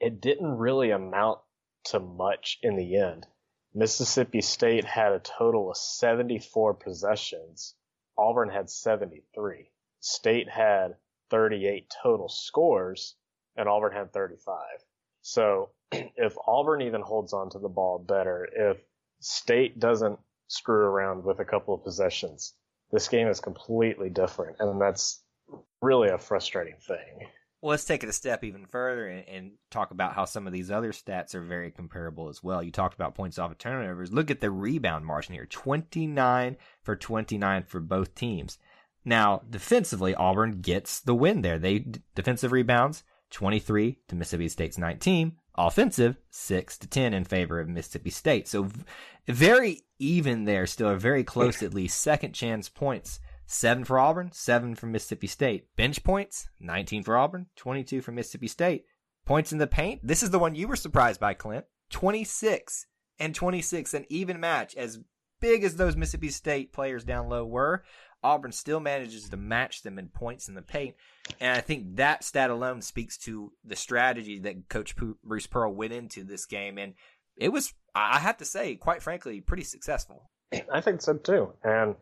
it 0.01 0.19
didn't 0.19 0.57
really 0.57 0.89
amount 0.89 1.39
to 1.85 1.99
much 1.99 2.57
in 2.63 2.75
the 2.75 2.97
end. 2.97 3.27
Mississippi 3.73 4.41
State 4.41 4.83
had 4.83 5.13
a 5.13 5.19
total 5.19 5.69
of 5.69 5.77
74 5.77 6.73
possessions. 6.73 7.75
Auburn 8.17 8.49
had 8.49 8.69
73. 8.69 9.69
State 9.99 10.49
had 10.49 10.95
38 11.29 11.93
total 12.03 12.27
scores, 12.27 13.15
and 13.55 13.69
Auburn 13.69 13.93
had 13.93 14.11
35. 14.11 14.57
So 15.21 15.69
if 15.91 16.35
Auburn 16.47 16.81
even 16.81 17.01
holds 17.01 17.31
on 17.31 17.51
to 17.51 17.59
the 17.59 17.69
ball 17.69 17.99
better, 17.99 18.49
if 18.53 18.77
State 19.19 19.79
doesn't 19.79 20.19
screw 20.47 20.83
around 20.83 21.23
with 21.23 21.39
a 21.39 21.45
couple 21.45 21.75
of 21.75 21.83
possessions, 21.83 22.55
this 22.91 23.07
game 23.07 23.27
is 23.27 23.39
completely 23.39 24.09
different, 24.09 24.57
and 24.59 24.81
that's 24.81 25.23
really 25.81 26.09
a 26.09 26.17
frustrating 26.17 26.77
thing. 26.87 27.29
Well, 27.61 27.69
let's 27.69 27.85
take 27.85 28.01
it 28.03 28.09
a 28.09 28.13
step 28.13 28.43
even 28.43 28.65
further 28.65 29.07
and, 29.07 29.27
and, 29.29 29.51
talk 29.69 29.91
about 29.91 30.13
how 30.13 30.25
some 30.25 30.47
of 30.47 30.53
these 30.53 30.71
other 30.71 30.91
stats 30.91 31.35
are 31.35 31.43
very 31.43 31.69
comparable 31.69 32.27
as 32.27 32.43
well. 32.43 32.63
You 32.63 32.71
talked 32.71 32.95
about 32.95 33.13
points 33.13 33.37
off 33.37 33.51
of 33.51 33.59
turnovers. 33.59 34.11
Look 34.11 34.31
at 34.31 34.41
the 34.41 34.49
rebound 34.49 35.05
margin 35.05 35.35
here 35.35 35.45
29 35.45 36.57
for 36.83 36.95
29 36.95 37.63
for 37.63 37.79
both 37.79 38.15
teams. 38.15 38.57
Now, 39.05 39.43
defensively, 39.49 40.15
Auburn 40.15 40.61
gets 40.61 40.99
the 40.99 41.15
win 41.15 41.41
there. 41.41 41.59
They 41.59 41.85
defensive 42.15 42.51
rebounds 42.51 43.03
23 43.29 43.97
to 44.07 44.15
Mississippi 44.15 44.49
State's 44.49 44.77
19, 44.77 45.33
offensive 45.55 46.17
6 46.31 46.77
to 46.79 46.87
10 46.87 47.13
in 47.13 47.23
favor 47.23 47.59
of 47.59 47.69
Mississippi 47.69 48.09
State. 48.09 48.47
So 48.47 48.67
very 49.27 49.83
even 49.99 50.45
there, 50.45 50.65
still 50.65 50.89
a 50.89 50.97
very 50.97 51.23
close 51.23 51.63
at 51.63 51.73
least. 51.73 52.01
Second 52.01 52.33
chance 52.33 52.69
points 52.69 53.19
Seven 53.45 53.83
for 53.83 53.99
Auburn, 53.99 54.31
seven 54.31 54.75
for 54.75 54.87
Mississippi 54.87 55.27
State. 55.27 55.67
Bench 55.75 56.03
points, 56.03 56.47
19 56.59 57.03
for 57.03 57.17
Auburn, 57.17 57.47
22 57.55 58.01
for 58.01 58.11
Mississippi 58.11 58.47
State. 58.47 58.85
Points 59.25 59.51
in 59.51 59.57
the 59.57 59.67
paint, 59.67 60.01
this 60.03 60.23
is 60.23 60.31
the 60.31 60.39
one 60.39 60.55
you 60.55 60.67
were 60.67 60.75
surprised 60.75 61.19
by, 61.19 61.33
Clint. 61.33 61.65
26 61.91 62.87
and 63.19 63.35
26, 63.35 63.93
an 63.93 64.05
even 64.09 64.39
match. 64.39 64.75
As 64.75 64.99
big 65.39 65.63
as 65.63 65.75
those 65.75 65.95
Mississippi 65.95 66.29
State 66.29 66.71
players 66.71 67.03
down 67.03 67.27
low 67.27 67.45
were, 67.45 67.83
Auburn 68.23 68.51
still 68.51 68.79
manages 68.79 69.29
to 69.29 69.37
match 69.37 69.81
them 69.81 69.99
in 69.99 70.07
points 70.07 70.47
in 70.47 70.55
the 70.55 70.61
paint. 70.61 70.95
And 71.39 71.57
I 71.57 71.61
think 71.61 71.97
that 71.97 72.23
stat 72.23 72.49
alone 72.49 72.81
speaks 72.81 73.17
to 73.19 73.51
the 73.63 73.75
strategy 73.75 74.39
that 74.39 74.69
Coach 74.69 74.95
Bruce 75.23 75.47
Pearl 75.47 75.73
went 75.73 75.93
into 75.93 76.23
this 76.23 76.45
game. 76.45 76.77
And 76.77 76.93
it 77.35 77.49
was, 77.49 77.73
I 77.95 78.19
have 78.19 78.37
to 78.37 78.45
say, 78.45 78.75
quite 78.75 79.01
frankly, 79.01 79.41
pretty 79.41 79.63
successful. 79.63 80.29
I 80.71 80.81
think 80.81 81.01
so 81.01 81.15
too. 81.15 81.53
And 81.63 81.95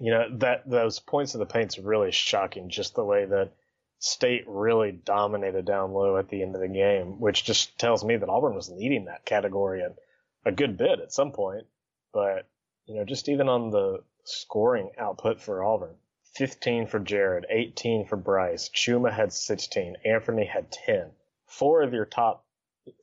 you 0.00 0.10
know 0.10 0.26
that 0.38 0.68
those 0.68 0.98
points 0.98 1.34
of 1.34 1.40
the 1.40 1.46
paint's 1.46 1.78
really 1.78 2.12
shocking. 2.12 2.68
Just 2.68 2.94
the 2.94 3.04
way 3.04 3.24
that 3.24 3.52
State 3.98 4.44
really 4.48 4.90
dominated 4.90 5.64
down 5.64 5.92
low 5.92 6.16
at 6.16 6.28
the 6.28 6.42
end 6.42 6.54
of 6.54 6.60
the 6.60 6.68
game, 6.68 7.20
which 7.20 7.44
just 7.44 7.78
tells 7.78 8.04
me 8.04 8.16
that 8.16 8.28
Auburn 8.28 8.54
was 8.54 8.68
leading 8.68 9.04
that 9.04 9.24
category 9.24 9.82
at 9.82 9.96
a 10.44 10.52
good 10.52 10.76
bit 10.76 11.00
at 11.00 11.12
some 11.12 11.32
point. 11.32 11.66
But 12.12 12.48
you 12.86 12.96
know, 12.96 13.04
just 13.04 13.28
even 13.28 13.48
on 13.48 13.70
the 13.70 14.02
scoring 14.24 14.90
output 14.98 15.40
for 15.40 15.62
Auburn, 15.62 15.94
15 16.34 16.86
for 16.86 16.98
Jared, 16.98 17.46
18 17.48 18.06
for 18.06 18.16
Bryce, 18.16 18.68
Chuma 18.70 19.12
had 19.12 19.32
16, 19.32 19.96
Anthony 20.04 20.46
had 20.46 20.72
10. 20.72 21.10
Four 21.46 21.82
of 21.82 21.92
your 21.92 22.06
top, 22.06 22.44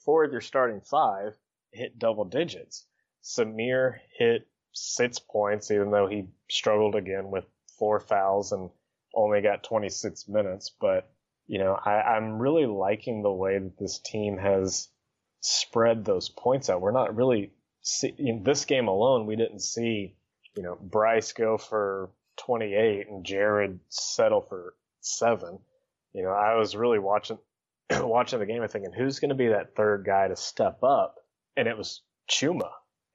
four 0.04 0.24
of 0.24 0.32
your 0.32 0.42
starting 0.42 0.82
five 0.82 1.38
hit 1.72 1.98
double 1.98 2.26
digits. 2.26 2.86
Samir 3.24 4.00
hit 4.18 4.48
six 4.74 5.20
points, 5.20 5.72
even 5.72 5.92
though 5.92 6.08
he 6.08 6.28
struggled 6.50 6.96
again 6.96 7.32
with 7.32 7.46
four 7.77 8.00
fouls 8.00 8.51
and 8.51 8.70
only 9.13 9.41
got 9.41 9.63
26 9.63 10.27
minutes. 10.27 10.72
But, 10.79 11.12
you 11.48 11.60
know, 11.60 11.74
I, 11.74 12.01
I'm 12.01 12.39
really 12.39 12.65
liking 12.65 13.22
the 13.22 13.32
way 13.32 13.58
that 13.60 13.77
this 13.77 14.00
team 14.00 14.38
has 14.38 14.89
spread 15.41 16.03
those 16.03 16.29
points 16.29 16.70
out. 16.70 16.82
We're 16.82 16.91
not 16.91 17.15
really, 17.15 17.51
see, 17.82 18.13
in 18.18 18.44
this 18.44 18.65
game 18.65 18.88
alone, 18.88 19.25
we 19.25 19.36
didn't 19.36 19.62
see, 19.62 20.15
you 20.56 20.63
know, 20.63 20.77
Bryce 20.79 21.34
go 21.34 21.58
for 21.58 22.12
28 22.38 23.08
and 23.08 23.25
Jared 23.25 23.79
settle 23.89 24.41
for 24.41 24.74
seven. 25.01 25.60
You 26.13 26.24
know, 26.24 26.32
I 26.32 26.56
was 26.56 26.75
really 26.75 27.00
watching, 27.00 27.38
watching 27.91 28.39
the 28.39 28.46
game 28.46 28.62
and 28.62 28.72
thinking, 28.72 28.94
who's 28.94 29.20
going 29.20 29.29
to 29.29 29.36
be 29.36 29.48
that 29.48 29.75
third 29.75 30.06
guy 30.06 30.27
to 30.27 30.36
step 30.36 30.84
up? 30.84 31.15
And 31.56 31.68
it 31.68 31.77
was 31.77 32.01
Chuma 32.29 32.70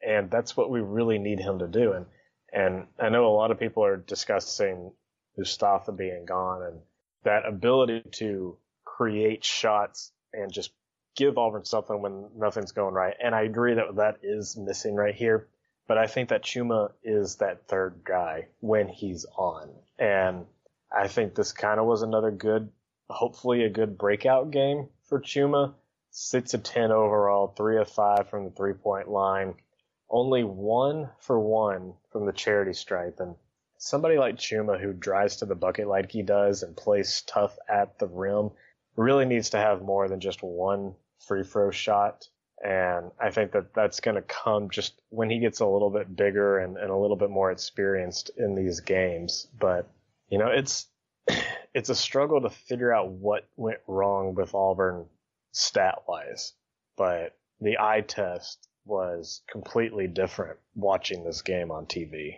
and 0.04 0.30
that's 0.30 0.56
what 0.56 0.70
we 0.70 0.80
really 0.80 1.18
need 1.18 1.40
him 1.40 1.58
to 1.60 1.68
do. 1.68 1.92
And 1.92 2.06
and 2.54 2.86
I 3.00 3.08
know 3.08 3.26
a 3.26 3.34
lot 3.34 3.50
of 3.50 3.58
people 3.58 3.84
are 3.84 3.96
discussing 3.96 4.92
Mustapha 5.36 5.90
being 5.92 6.24
gone 6.24 6.62
and 6.62 6.80
that 7.24 7.46
ability 7.46 8.02
to 8.12 8.56
create 8.84 9.44
shots 9.44 10.12
and 10.32 10.52
just 10.52 10.70
give 11.16 11.36
Auburn 11.36 11.64
something 11.64 12.00
when 12.00 12.28
nothing's 12.36 12.70
going 12.70 12.94
right. 12.94 13.14
And 13.22 13.34
I 13.34 13.42
agree 13.42 13.74
that 13.74 13.96
that 13.96 14.18
is 14.22 14.56
missing 14.56 14.94
right 14.94 15.14
here. 15.14 15.48
But 15.88 15.98
I 15.98 16.06
think 16.06 16.28
that 16.28 16.44
Chuma 16.44 16.92
is 17.02 17.36
that 17.36 17.66
third 17.66 18.02
guy 18.04 18.46
when 18.60 18.88
he's 18.88 19.26
on. 19.36 19.70
And 19.98 20.46
I 20.96 21.08
think 21.08 21.34
this 21.34 21.52
kind 21.52 21.80
of 21.80 21.86
was 21.86 22.02
another 22.02 22.30
good, 22.30 22.70
hopefully 23.10 23.64
a 23.64 23.68
good 23.70 23.98
breakout 23.98 24.50
game 24.50 24.88
for 25.08 25.20
Chuma. 25.20 25.74
Six 26.10 26.54
of 26.54 26.62
10 26.62 26.92
overall, 26.92 27.48
three 27.48 27.78
of 27.78 27.90
five 27.90 28.30
from 28.30 28.44
the 28.44 28.50
three 28.50 28.74
point 28.74 29.08
line 29.08 29.54
only 30.10 30.44
one 30.44 31.10
for 31.18 31.38
one 31.40 31.94
from 32.10 32.26
the 32.26 32.32
charity 32.32 32.72
stripe. 32.72 33.16
And 33.20 33.34
somebody 33.78 34.18
like 34.18 34.36
Chuma 34.36 34.80
who 34.80 34.92
drives 34.92 35.36
to 35.36 35.46
the 35.46 35.54
bucket 35.54 35.88
like 35.88 36.10
he 36.10 36.22
does 36.22 36.62
and 36.62 36.76
plays 36.76 37.22
tough 37.26 37.56
at 37.68 37.98
the 37.98 38.06
rim 38.06 38.50
really 38.96 39.24
needs 39.24 39.50
to 39.50 39.58
have 39.58 39.82
more 39.82 40.08
than 40.08 40.20
just 40.20 40.42
one 40.42 40.94
free 41.26 41.44
throw 41.44 41.70
shot. 41.70 42.28
And 42.64 43.10
I 43.20 43.30
think 43.30 43.52
that 43.52 43.74
that's 43.74 44.00
going 44.00 44.14
to 44.14 44.22
come 44.22 44.70
just 44.70 45.00
when 45.10 45.28
he 45.28 45.38
gets 45.38 45.60
a 45.60 45.66
little 45.66 45.90
bit 45.90 46.14
bigger 46.14 46.58
and, 46.58 46.76
and 46.76 46.90
a 46.90 46.96
little 46.96 47.16
bit 47.16 47.30
more 47.30 47.50
experienced 47.50 48.30
in 48.38 48.54
these 48.54 48.80
games. 48.80 49.48
But, 49.58 49.90
you 50.30 50.38
know, 50.38 50.48
it's, 50.48 50.86
it's 51.74 51.90
a 51.90 51.94
struggle 51.94 52.40
to 52.40 52.50
figure 52.50 52.92
out 52.92 53.10
what 53.10 53.48
went 53.56 53.80
wrong 53.86 54.34
with 54.34 54.54
Auburn 54.54 55.06
stat 55.52 56.02
wise. 56.08 56.54
But 56.96 57.36
the 57.60 57.78
eye 57.78 58.02
test 58.02 58.68
was 58.84 59.42
completely 59.50 60.06
different 60.06 60.58
watching 60.74 61.24
this 61.24 61.42
game 61.42 61.70
on 61.70 61.86
TV. 61.86 62.36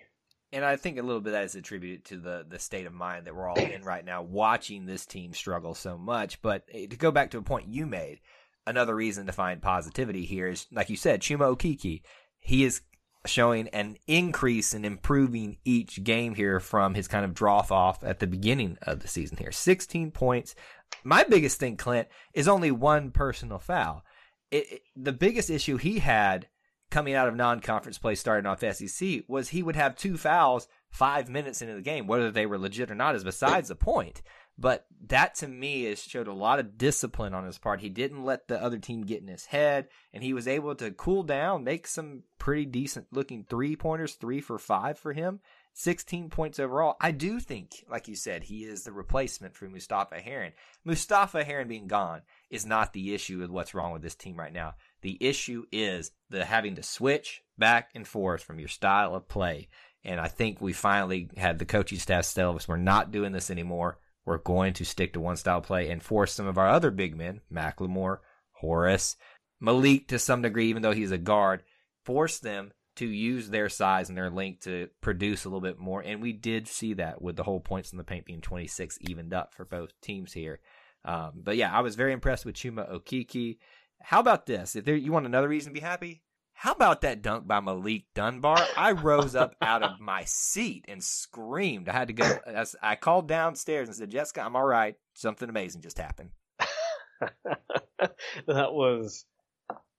And 0.53 0.65
I 0.65 0.77
think 0.77 0.99
a 0.99 1.03
little 1.03 1.21
bit 1.21 1.33
that 1.33 1.45
is 1.45 1.55
attributed 1.57 2.05
to 2.07 2.17
the 2.19 2.47
the 2.49 2.59
state 2.59 2.87
of 2.87 2.93
mind 2.93 3.27
that 3.27 3.35
we're 3.35 3.49
all 3.49 3.59
in 3.59 3.83
right 3.83 4.05
now, 4.05 4.23
watching 4.23 4.87
this 4.87 5.05
team 5.05 5.35
struggle 5.35 5.75
so 5.75 5.99
much. 5.99 6.41
But 6.41 6.65
eh, 6.73 6.87
to 6.87 6.97
go 6.97 7.11
back 7.11 7.33
to 7.33 7.39
a 7.39 7.43
point 7.43 7.69
you 7.69 7.85
made, 7.85 8.21
another 8.67 8.95
reason 8.95 9.27
to 9.27 9.33
find 9.33 9.61
positivity 9.61 10.25
here 10.25 10.49
is, 10.49 10.67
like 10.73 10.89
you 10.89 10.97
said, 10.97 11.21
Chuma 11.21 11.57
Okeke. 11.57 12.03
He 12.39 12.65
is 12.65 12.83
showing 13.27 13.69
an 13.69 13.97
increase 14.07 14.73
in 14.73 14.85
improving 14.85 15.59
each 15.65 16.03
game 16.05 16.35
here 16.35 16.61
from 16.61 16.95
his 16.95 17.09
kind 17.09 17.25
of 17.25 17.35
drop 17.35 17.73
off 17.73 18.05
at 18.05 18.21
the 18.21 18.27
beginning 18.27 18.79
of 18.83 19.01
the 19.01 19.09
season 19.09 19.37
here. 19.37 19.51
16 19.51 20.13
points. 20.13 20.55
My 21.03 21.25
biggest 21.25 21.59
thing, 21.59 21.77
Clint, 21.77 22.07
is 22.35 22.47
only 22.47 22.71
one 22.71 23.11
personal 23.11 23.59
foul 23.59 24.05
it, 24.51 24.83
the 24.95 25.13
biggest 25.13 25.51
issue 25.51 25.77
he 25.77 25.99
had 25.99 26.49
coming 26.91 27.15
out 27.15 27.29
of 27.29 27.35
non-conference 27.35 27.99
play 27.99 28.15
starting 28.15 28.47
off 28.47 28.61
SEC 28.61 29.23
was 29.27 29.49
he 29.49 29.63
would 29.63 29.77
have 29.77 29.97
two 29.97 30.17
fouls 30.17 30.69
five 30.89 31.29
minutes 31.29 31.61
into 31.61 31.75
the 31.75 31.83
game. 31.83 32.07
Whether 32.07 32.31
they 32.31 32.47
were 32.47 32.59
legit 32.59 32.91
or 32.91 32.95
not 32.95 33.17
is 33.17 33.25
besides 33.25 33.69
the 33.69 33.75
point. 33.75 34.23
But 34.59 34.87
that 35.09 35.35
to 35.37 35.49
me 35.49 35.85
is 35.85 36.03
showed 36.03 36.29
a 36.29 36.33
lot 36.33 36.59
of 36.59 36.79
discipline 36.79 37.35
on 37.35 37.45
his 37.45 37.59
part. 37.59 37.81
He 37.81 37.91
didn't 37.91 38.25
let 38.25 38.49
the 38.49 38.63
other 38.63 38.79
team 38.79 39.03
get 39.03 39.21
in 39.21 39.29
his 39.29 39.47
head, 39.47 39.89
and 40.15 40.23
he 40.23 40.33
was 40.33 40.49
able 40.49 40.75
to 40.77 40.93
cool 40.93 41.23
down, 41.23 41.65
make 41.65 41.87
some 41.87 42.23
pretty 42.39 42.65
decent 42.65 43.09
looking 43.13 43.45
three 43.45 43.77
pointers, 43.77 44.15
three 44.15 44.41
for 44.41 44.59
five 44.59 44.99
for 44.99 45.13
him. 45.13 45.41
16 45.75 46.31
points 46.31 46.59
overall. 46.59 46.97
I 47.03 47.11
do 47.11 47.39
think, 47.39 47.85
like 47.91 48.09
you 48.09 48.17
said, 48.17 48.45
he 48.45 48.65
is 48.65 48.85
the 48.85 48.93
replacement 48.93 49.55
for 49.55 49.69
Mustapha 49.69 50.21
Heron. 50.21 50.53
Mustapha 50.85 51.45
Heron 51.45 51.69
being 51.69 51.87
gone 51.87 52.23
is 52.51 52.67
not 52.67 52.93
the 52.93 53.15
issue 53.15 53.39
with 53.39 53.51
what's 53.51 53.75
wrong 53.75 53.93
with 53.93 54.03
this 54.03 54.15
team 54.15 54.37
right 54.37 54.53
now. 54.53 54.75
The 55.03 55.19
issue 55.21 55.65
is 55.73 56.13
the 56.31 56.45
having 56.45 56.77
to 56.77 56.83
switch 56.83 57.43
back 57.59 57.91
and 57.95 58.07
forth 58.07 58.43
from 58.43 58.59
your 58.59 58.69
style 58.69 59.15
of 59.15 59.29
play. 59.29 59.69
And 60.05 60.21
I 60.21 60.29
think 60.29 60.61
we 60.61 60.73
finally 60.73 61.29
had 61.37 61.59
the 61.59 61.65
coaching 61.65 61.99
staff 61.99 62.33
tell 62.33 62.55
us 62.55 62.69
we're 62.69 62.77
not 62.77 63.11
doing 63.11 63.33
this 63.33 63.51
anymore. 63.51 63.99
We're 64.25 64.39
going 64.39 64.73
to 64.75 64.85
stick 64.85 65.13
to 65.13 65.21
one 65.21 65.37
style 65.37 65.59
of 65.59 65.65
play 65.65 65.91
and 65.91 66.03
force 66.03 66.33
some 66.33 66.47
of 66.47 66.59
our 66.59 66.69
other 66.69 66.91
big 66.91 67.17
men, 67.17 67.41
McLemore, 67.53 68.19
Horace, 68.53 69.17
Malik 69.61 70.09
to 70.09 70.19
some 70.19 70.43
degree, 70.43 70.69
even 70.69 70.83
though 70.83 70.93
he's 70.93 71.13
a 71.13 71.19
guard, 71.19 71.63
force 72.05 72.39
them 72.39 72.73
to 72.97 73.07
use 73.07 73.51
their 73.51 73.69
size 73.69 74.09
and 74.09 74.17
their 74.17 74.31
length 74.31 74.65
to 74.65 74.89
produce 75.01 75.45
a 75.45 75.49
little 75.49 75.61
bit 75.61 75.79
more. 75.79 76.01
And 76.01 76.21
we 76.21 76.33
did 76.33 76.67
see 76.67 76.95
that 76.95 77.21
with 77.21 77.37
the 77.37 77.43
whole 77.43 77.61
points 77.61 77.93
in 77.93 77.99
the 77.99 78.05
paint 78.05 78.25
being 78.25 78.41
26 78.41 78.99
evened 79.03 79.35
up 79.35 79.55
for 79.55 79.65
both 79.65 79.91
teams 80.01 80.33
here. 80.33 80.61
Um, 81.07 81.33
but 81.37 81.57
yeah, 81.57 81.73
I 81.73 81.81
was 81.81 81.95
very 81.95 82.13
impressed 82.13 82.45
with 82.45 82.57
Chuma 82.57 82.91
Okeke. 82.93 83.59
How 84.01 84.21
about 84.21 84.47
this? 84.47 84.77
If 84.77 84.85
there, 84.85 84.97
you 84.97 85.13
want 85.13 85.25
another 85.25 85.49
reason 85.49 85.73
to 85.73 85.75
be 85.75 85.81
happy, 85.81 86.23
how 86.59 86.73
about 86.73 87.03
that 87.03 87.21
dunk 87.21 87.47
by 87.47 87.61
Malik 87.61 88.07
Dunbar? 88.15 88.59
I 88.77 88.93
rose 88.93 89.37
up 89.37 89.55
out 89.63 89.83
of 89.83 90.01
my 90.01 90.25
seat 90.25 90.87
and 90.89 91.05
screamed. 91.05 91.89
I 91.89 91.93
had 91.93 92.09
to 92.09 92.15
go. 92.15 92.39
I 92.83 92.97
called 92.97 93.29
downstairs 93.29 93.89
and 93.89 93.97
said, 93.97 94.11
Jessica, 94.11 94.41
I'm 94.41 94.57
all 94.57 94.65
right. 94.65 94.97
Something 95.15 95.51
amazing 95.51 95.83
just 95.83 95.99
happened. 95.99 96.31
that 97.21 98.73
was 98.73 99.27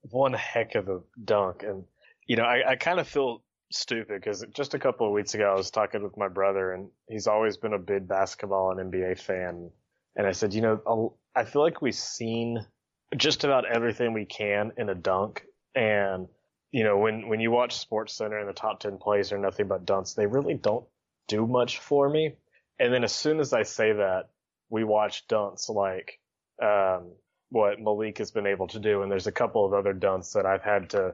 one 0.02 0.34
heck 0.34 0.74
of 0.74 0.90
a 0.90 1.02
dunk. 1.24 1.62
And 1.62 1.84
you 2.26 2.36
know, 2.36 2.44
I, 2.44 2.72
I 2.72 2.76
kind 2.76 3.00
of 3.00 3.08
feel 3.08 3.44
stupid 3.72 4.20
because 4.20 4.44
just 4.54 4.74
a 4.74 4.80
couple 4.80 5.06
of 5.06 5.14
weeks 5.14 5.36
ago 5.36 5.52
I 5.52 5.56
was 5.56 5.70
talking 5.70 6.02
with 6.02 6.18
my 6.18 6.28
brother 6.28 6.74
and 6.74 6.90
he's 7.08 7.28
always 7.28 7.58
been 7.58 7.74
a 7.74 7.80
big 7.80 8.08
basketball 8.08 8.72
and 8.72 8.92
NBA 8.92 9.20
fan. 9.20 9.70
And 10.18 10.26
I 10.26 10.32
said, 10.32 10.54
you 10.54 10.62
know, 10.62 11.16
I 11.36 11.46
feel 11.46 11.62
like 11.62 11.82
we've 11.82 11.96
seen 11.96 12.66
just 13.16 13.44
about 13.44 13.66
everything 13.66 14.14
we 14.14 14.26
can 14.26 14.72
in 14.76 14.90
a 14.90 14.96
dunk. 14.96 15.46
And, 15.76 16.28
you 16.72 16.84
know, 16.84 16.98
when, 16.98 17.30
when 17.30 17.40
you 17.40 17.52
watch 17.52 17.78
Sports 17.78 18.14
Center 18.14 18.40
and 18.40 18.50
the 18.50 18.54
top 18.54 18.80
10 18.80 18.98
plays 18.98 19.32
are 19.32 19.38
nothing 19.38 19.68
but 19.68 19.86
dunks, 19.86 20.16
they 20.16 20.26
really 20.26 20.56
don't 20.56 20.86
do 21.28 21.46
much 21.46 21.78
for 21.78 22.10
me. 22.10 22.34
And 22.80 22.92
then 22.92 23.04
as 23.04 23.14
soon 23.14 23.40
as 23.40 23.54
I 23.54 23.64
say 23.64 23.94
that, 23.94 24.30
we 24.70 24.84
watch 24.84 25.28
dunks 25.28 25.70
like, 25.70 26.20
um, 26.62 27.12
what 27.50 27.80
Malik 27.80 28.18
has 28.18 28.32
been 28.32 28.48
able 28.48 28.68
to 28.68 28.80
do. 28.80 29.04
And 29.04 29.12
there's 29.12 29.28
a 29.28 29.32
couple 29.32 29.66
of 29.66 29.74
other 29.74 29.94
dunks 29.94 30.34
that 30.34 30.46
I've 30.46 30.64
had 30.64 30.90
to 30.90 31.14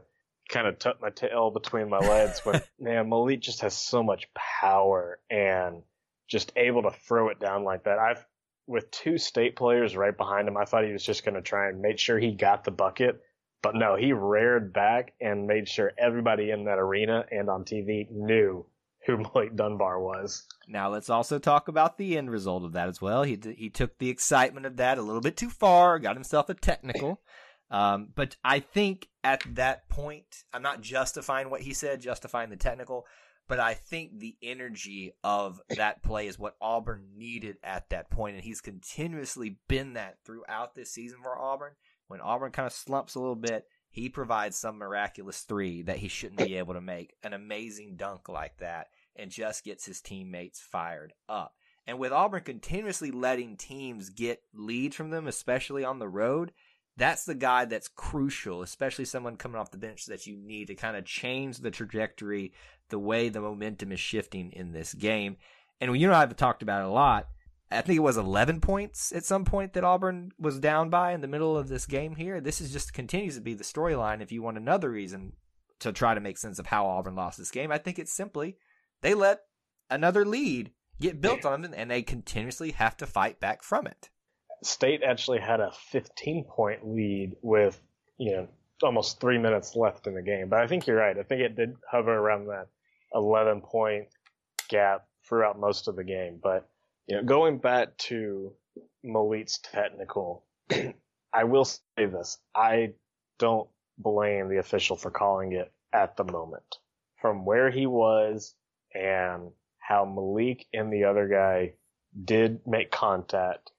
kind 0.50 0.67
of 0.67 0.79
tuck 0.79 1.01
my 1.01 1.10
tail 1.10 1.51
between 1.51 1.89
my 1.89 2.00
legs 2.00 2.41
when 2.43 2.62
man 2.79 3.10
Malik 3.10 3.41
just 3.41 3.62
has 3.62 3.75
so 3.75 4.01
much 4.01 4.27
power 4.33 5.19
and 5.29 5.83
just 6.27 6.51
able 6.55 6.83
to 6.83 6.91
throw 6.91 7.29
it 7.29 7.39
down 7.39 7.63
like 7.63 7.83
that. 7.83 8.00
I've 8.00 8.25
with 8.67 8.89
two 8.91 9.17
state 9.17 9.55
players 9.55 9.96
right 9.96 10.15
behind 10.15 10.48
him, 10.48 10.58
I 10.58 10.65
thought 10.65 10.86
he 10.86 10.93
was 10.93 11.03
just 11.03 11.25
going 11.25 11.36
to 11.36 11.41
try 11.41 11.70
and 11.70 11.82
make 11.82 12.00
sure 12.00 12.17
he 12.17 12.32
got 12.32 12.63
the 12.63 12.72
bucket, 12.72 13.22
but 13.62 13.75
no, 13.75 13.96
he 13.96 14.13
reared 14.13 14.74
back 14.74 15.13
and 15.22 15.48
made 15.48 15.67
sure 15.67 15.91
everybody 15.98 16.51
in 16.51 16.65
that 16.65 16.79
arena 16.79 17.25
and 17.32 17.50
on 17.50 17.63
TV 17.63 18.10
knew 18.12 18.65
who 19.05 19.17
Malik 19.36 19.55
Dunbar 19.55 20.00
was. 20.00 20.46
Now 20.67 20.89
let's 20.89 21.10
also 21.10 21.39
talk 21.39 21.67
about 21.67 21.98
the 21.98 22.17
end 22.17 22.32
result 22.32 22.63
of 22.63 22.74
that 22.74 22.88
as 22.88 23.01
well. 23.01 23.24
He 23.24 23.39
he 23.58 23.70
took 23.70 23.98
the 23.98 24.10
excitement 24.10 24.65
of 24.65 24.77
that 24.77 24.98
a 24.98 25.01
little 25.01 25.22
bit 25.22 25.38
too 25.38 25.50
far, 25.50 26.00
got 26.00 26.15
himself 26.15 26.50
a 26.50 26.53
technical. 26.53 27.22
Um, 27.70 28.10
but 28.13 28.36
I 28.43 28.60
think 28.60 29.08
at 29.24 29.43
that 29.55 29.89
point, 29.89 30.43
I'm 30.53 30.62
not 30.62 30.82
justifying 30.82 31.50
what 31.50 31.62
he 31.62 31.74
said, 31.74 32.01
justifying 32.01 32.51
the 32.51 32.55
technical, 32.55 33.08
but 33.47 33.59
I 33.59 33.73
think 33.73 34.19
the 34.19 34.35
energy 34.41 35.13
of 35.23 35.62
that 35.69 36.01
play 36.01 36.27
is 36.27 36.39
what 36.39 36.55
Auburn 36.62 37.09
needed 37.15 37.57
at 37.63 37.89
that 37.89 38.09
point, 38.09 38.35
and 38.35 38.43
he's 38.43 38.62
continuously 38.62 39.57
been 39.67 39.93
that 39.93 40.17
throughout 40.25 40.75
this 40.75 40.91
season 40.91 41.19
for 41.21 41.38
Auburn. 41.38 41.73
When 42.07 42.21
Auburn 42.21 42.51
kind 42.51 42.67
of 42.67 42.73
slumps 42.73 43.15
a 43.15 43.19
little 43.19 43.35
bit, 43.35 43.65
he 43.89 44.09
provides 44.09 44.57
some 44.57 44.77
miraculous 44.77 45.41
three 45.41 45.83
that 45.83 45.97
he 45.97 46.07
shouldn't 46.07 46.39
be 46.39 46.55
able 46.55 46.73
to 46.73 46.81
make, 46.81 47.13
an 47.23 47.33
amazing 47.33 47.95
dunk 47.95 48.29
like 48.29 48.57
that, 48.57 48.88
and 49.15 49.29
just 49.29 49.63
gets 49.63 49.85
his 49.85 50.01
teammates 50.01 50.59
fired 50.59 51.13
up. 51.29 51.53
And 51.85 52.00
with 52.00 52.12
Auburn 52.12 52.43
continuously 52.43 53.12
letting 53.12 53.57
teams 53.57 54.09
get 54.09 54.41
leads 54.53 54.95
from 54.95 55.09
them, 55.09 55.27
especially 55.27 55.83
on 55.83 56.00
the 56.00 56.07
road, 56.07 56.53
that's 56.97 57.25
the 57.25 57.35
guy 57.35 57.65
that's 57.65 57.88
crucial, 57.88 58.62
especially 58.62 59.05
someone 59.05 59.35
coming 59.35 59.59
off 59.59 59.71
the 59.71 59.77
bench 59.77 60.05
that 60.05 60.27
you 60.27 60.38
need 60.38 60.67
to 60.67 60.75
kind 60.75 60.95
of 60.95 61.05
change 61.05 61.57
the 61.57 61.71
trajectory, 61.71 62.53
the 62.89 63.00
way 63.00 63.29
the 63.29 63.41
momentum 63.41 63.91
is 63.91 64.00
shifting 64.00 64.51
in 64.51 64.71
this 64.71 64.93
game. 64.93 65.38
And 65.81 66.00
you 66.00 66.07
know, 66.07 66.13
I've 66.13 66.35
talked 66.35 66.62
about 66.62 66.81
it 66.81 66.88
a 66.88 66.93
lot. 66.93 67.27
I 67.71 67.81
think 67.81 67.97
it 67.97 68.01
was 68.01 68.17
11 68.17 68.62
points 68.62 69.12
at 69.12 69.25
some 69.25 69.45
point 69.45 69.73
that 69.73 69.83
Auburn 69.83 70.31
was 70.38 70.59
down 70.59 70.89
by 70.89 71.13
in 71.13 71.21
the 71.21 71.27
middle 71.27 71.57
of 71.57 71.69
this 71.69 71.88
game 71.88 72.15
here. 72.15 72.39
This 72.39 72.62
is 72.62 72.71
just 72.71 72.93
continues 72.93 73.35
to 73.35 73.41
be 73.41 73.55
the 73.55 73.63
storyline. 73.63 74.21
If 74.21 74.31
you 74.31 74.43
want 74.43 74.57
another 74.57 74.91
reason 74.91 75.33
to 75.79 75.91
try 75.91 76.13
to 76.13 76.21
make 76.21 76.38
sense 76.38 76.59
of 76.59 76.67
how 76.67 76.85
Auburn 76.85 77.15
lost 77.15 77.39
this 77.39 77.50
game, 77.50 77.71
I 77.71 77.79
think 77.79 77.97
it's 77.97 78.13
simply 78.13 78.57
they 79.01 79.15
let 79.15 79.41
another 79.89 80.23
lead 80.23 80.71
get 81.01 81.19
built 81.19 81.45
on 81.45 81.63
them 81.63 81.73
and 81.75 81.89
they 81.89 82.03
continuously 82.03 82.71
have 82.71 82.95
to 82.97 83.07
fight 83.07 83.39
back 83.39 83.63
from 83.63 83.88
it. 83.88 84.09
State 84.65 85.03
actually 85.03 85.39
had 85.39 85.60
a 85.60 85.72
15 85.91 86.46
point 86.46 86.88
lead 86.88 87.36
with, 87.41 87.79
you 88.17 88.32
know, 88.32 88.48
almost 88.82 89.20
three 89.20 89.38
minutes 89.38 89.75
left 89.75 90.08
in 90.08 90.15
the 90.15 90.22
game. 90.22 90.50
But 90.50 90.60
I 90.60 90.67
think 90.67 90.88
you're 90.88 90.98
right. 90.98 91.17
I 91.17 91.24
think 91.24 91.41
it 91.41 91.55
did 91.55 91.75
hover 91.89 92.13
around 92.13 92.48
that 92.48 92.67
11 93.13 93.62
point 93.62 94.08
gap 94.70 95.05
throughout 95.27 95.60
most 95.60 95.88
of 95.88 95.96
the 95.96 96.03
game. 96.03 96.39
But 96.41 96.70
you 97.08 97.17
know, 97.17 97.24
going 97.24 97.58
back 97.58 97.98
to 97.98 98.53
Malik's 99.03 99.60
technical, 99.60 100.46
I 101.34 101.43
will 101.43 101.65
say 101.65 101.79
this: 101.98 102.38
I 102.55 102.93
don't 103.39 103.70
blame 103.98 104.50
the 104.50 104.58
official 104.58 104.96
for 104.96 105.12
calling 105.12 105.53
it 105.53 105.72
at 105.91 106.15
the 106.17 106.24
moment. 106.24 106.77
From 107.22 107.46
where 107.46 107.70
he 107.70 107.86
was 107.86 108.55
and 108.93 109.51
how 109.79 110.05
Malik 110.05 110.65
and 110.74 110.91
the 110.91 111.05
other 111.05 111.27
guy 111.27 111.74
did 112.24 112.62
make 112.67 112.91
contact. 112.91 113.72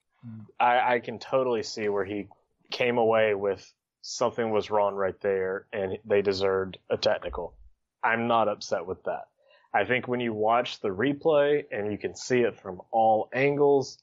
I, 0.58 0.94
I 0.94 0.98
can 1.00 1.18
totally 1.18 1.62
see 1.62 1.88
where 1.88 2.04
he 2.04 2.28
came 2.70 2.98
away 2.98 3.34
with 3.34 3.72
something 4.02 4.50
was 4.50 4.70
wrong 4.70 4.94
right 4.94 5.18
there 5.20 5.66
and 5.72 5.98
they 6.04 6.22
deserved 6.22 6.78
a 6.90 6.96
technical. 6.96 7.54
I'm 8.02 8.28
not 8.28 8.48
upset 8.48 8.86
with 8.86 9.02
that. 9.04 9.28
I 9.72 9.84
think 9.84 10.06
when 10.06 10.20
you 10.20 10.32
watch 10.32 10.80
the 10.80 10.88
replay 10.88 11.64
and 11.72 11.90
you 11.90 11.98
can 11.98 12.14
see 12.14 12.40
it 12.40 12.60
from 12.60 12.80
all 12.92 13.28
angles, 13.34 13.98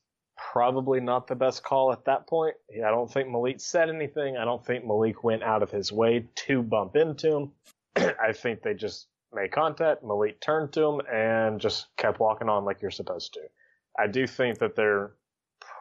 probably 0.51 1.00
not 1.00 1.28
the 1.28 1.36
best 1.36 1.63
call 1.63 1.94
at 1.94 2.06
that 2.06 2.28
point. 2.28 2.56
I 2.75 2.90
don't 2.90 3.12
think 3.12 3.30
Malik 3.30 3.60
said 3.60 3.90
anything. 3.90 4.38
I 4.38 4.44
don't 4.44 4.66
think 4.66 4.86
Malik 4.86 5.24
went 5.24 5.44
out 5.44 5.63
of 5.63 5.72
his 5.72 5.92
way 5.92 6.25
to 6.48 6.63
bump 6.63 6.96
into 6.96 7.36
him. 7.36 7.51
I 8.20 8.34
think 8.34 8.63
they 8.63 8.74
just 8.74 9.08
made 9.34 9.51
contact. 9.51 10.04
Malik 10.04 10.42
turned 10.42 10.74
to 10.74 10.84
him 10.84 11.01
and 11.12 11.62
just 11.62 11.88
kept 11.96 12.20
walking 12.20 12.50
on 12.50 12.66
like 12.66 12.82
you're 12.82 12.92
supposed 12.92 13.34
to. 13.36 13.42
I 13.98 14.08
do 14.08 14.25
think 14.28 14.60
that 14.60 14.75
there 14.75 15.12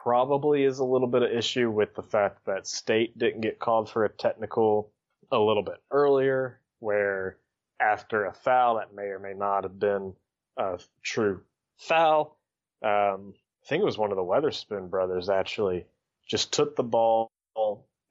probably 0.03 0.63
is 0.63 0.79
a 0.79 0.83
little 0.83 1.07
bit 1.07 1.21
of 1.21 1.31
issue 1.31 1.69
with 1.69 1.93
the 1.93 2.01
fact 2.01 2.45
that 2.45 2.65
State 2.65 3.17
didn't 3.17 3.41
get 3.41 3.59
called 3.59 3.89
for 3.89 4.05
a 4.05 4.09
technical 4.09 4.91
a 5.31 5.37
little 5.37 5.63
bit 5.63 5.77
earlier, 5.91 6.59
where 6.79 7.37
after 7.79 8.25
a 8.25 8.33
foul 8.33 8.75
that 8.75 8.95
may 8.95 9.03
or 9.03 9.19
may 9.19 9.33
not 9.33 9.63
have 9.63 9.79
been 9.79 10.13
a 10.57 10.79
true 11.03 11.41
foul. 11.77 12.37
Um, 12.83 13.33
I 13.63 13.67
think 13.67 13.81
it 13.81 13.85
was 13.85 13.97
one 13.97 14.11
of 14.11 14.17
the 14.17 14.23
Weatherspoon 14.23 14.89
brothers 14.89 15.29
actually 15.29 15.85
just 16.27 16.51
took 16.51 16.75
the 16.75 16.83
ball 16.83 17.31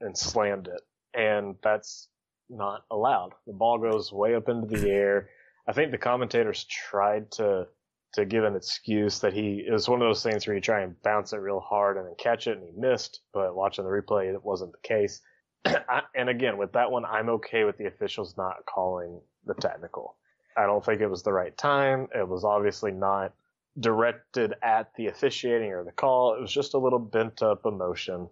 and 0.01 0.17
slammed 0.17 0.69
it, 0.69 0.81
and 1.13 1.57
that's 1.63 2.09
not 2.49 2.85
allowed. 2.91 3.33
The 3.47 3.53
ball 3.53 3.79
goes 3.79 4.13
way 4.13 4.35
up 4.35 4.49
into 4.49 4.67
the 4.67 4.91
air. 4.91 5.29
I 5.67 5.73
think 5.73 5.91
the 5.91 5.99
commentators 5.99 6.65
tried 6.65 7.33
to 7.33 7.67
to 8.13 8.25
give 8.25 8.45
an 8.45 8.57
excuse 8.57 9.21
that 9.21 9.33
he 9.33 9.65
it 9.67 9.73
was 9.73 9.89
one 9.89 10.03
of 10.03 10.09
those 10.09 10.23
things 10.23 10.47
where 10.47 10.55
you 10.55 10.61
try 10.61 10.81
and 10.81 11.01
bounce 11.03 11.33
it 11.33 11.37
real 11.37 11.61
hard 11.61 11.97
and 11.97 12.07
then 12.07 12.15
catch 12.19 12.47
it 12.47 12.57
and 12.57 12.65
he 12.65 12.73
missed, 12.79 13.21
but 13.33 13.55
watching 13.55 13.85
the 13.85 13.91
replay 13.91 14.33
it 14.33 14.45
wasn't 14.45 14.73
the 14.73 14.89
case. 14.89 15.21
and 16.15 16.29
again, 16.29 16.57
with 16.57 16.73
that 16.73 16.91
one, 16.91 17.05
I'm 17.05 17.29
okay 17.29 17.65
with 17.65 17.77
the 17.77 17.87
officials 17.87 18.37
not 18.37 18.65
calling 18.67 19.21
the 19.47 19.55
technical. 19.55 20.17
I 20.57 20.67
don't 20.67 20.85
think 20.85 21.01
it 21.01 21.07
was 21.07 21.23
the 21.23 21.33
right 21.33 21.57
time. 21.57 22.09
It 22.15 22.27
was 22.27 22.45
obviously 22.45 22.93
not 22.93 23.33
directed 23.79 24.55
at 24.63 24.95
the 24.97 25.07
officiating 25.07 25.71
or 25.73 25.85
the 25.85 25.93
call. 25.93 26.35
It 26.35 26.41
was 26.41 26.53
just 26.53 26.75
a 26.75 26.79
little 26.79 26.99
bent 26.99 27.43
up 27.43 27.67
emotion. 27.67 28.29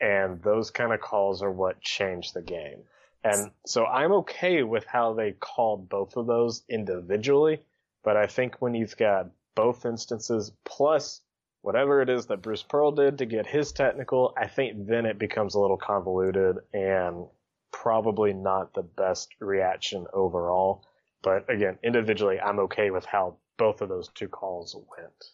And 0.00 0.40
those 0.42 0.70
kind 0.70 0.92
of 0.92 1.00
calls 1.00 1.42
are 1.42 1.50
what 1.50 1.80
changed 1.80 2.34
the 2.34 2.42
game. 2.42 2.78
And 3.24 3.50
so 3.66 3.84
I'm 3.84 4.12
okay 4.12 4.62
with 4.62 4.86
how 4.86 5.12
they 5.12 5.32
called 5.32 5.88
both 5.88 6.16
of 6.16 6.26
those 6.26 6.62
individually. 6.68 7.60
But 8.08 8.16
I 8.16 8.26
think 8.26 8.62
when 8.62 8.72
you've 8.72 8.96
got 8.96 9.28
both 9.54 9.84
instances 9.84 10.50
plus 10.64 11.20
whatever 11.60 12.00
it 12.00 12.08
is 12.08 12.24
that 12.28 12.40
Bruce 12.40 12.62
Pearl 12.62 12.90
did 12.90 13.18
to 13.18 13.26
get 13.26 13.46
his 13.46 13.70
technical, 13.70 14.32
I 14.34 14.46
think 14.46 14.86
then 14.86 15.04
it 15.04 15.18
becomes 15.18 15.54
a 15.54 15.60
little 15.60 15.76
convoluted 15.76 16.56
and 16.72 17.26
probably 17.70 18.32
not 18.32 18.72
the 18.72 18.80
best 18.80 19.34
reaction 19.40 20.06
overall. 20.14 20.86
But 21.20 21.50
again, 21.50 21.78
individually, 21.84 22.40
I'm 22.40 22.60
okay 22.60 22.90
with 22.90 23.04
how 23.04 23.36
both 23.58 23.82
of 23.82 23.90
those 23.90 24.08
two 24.14 24.28
calls 24.28 24.74
went. 24.74 25.24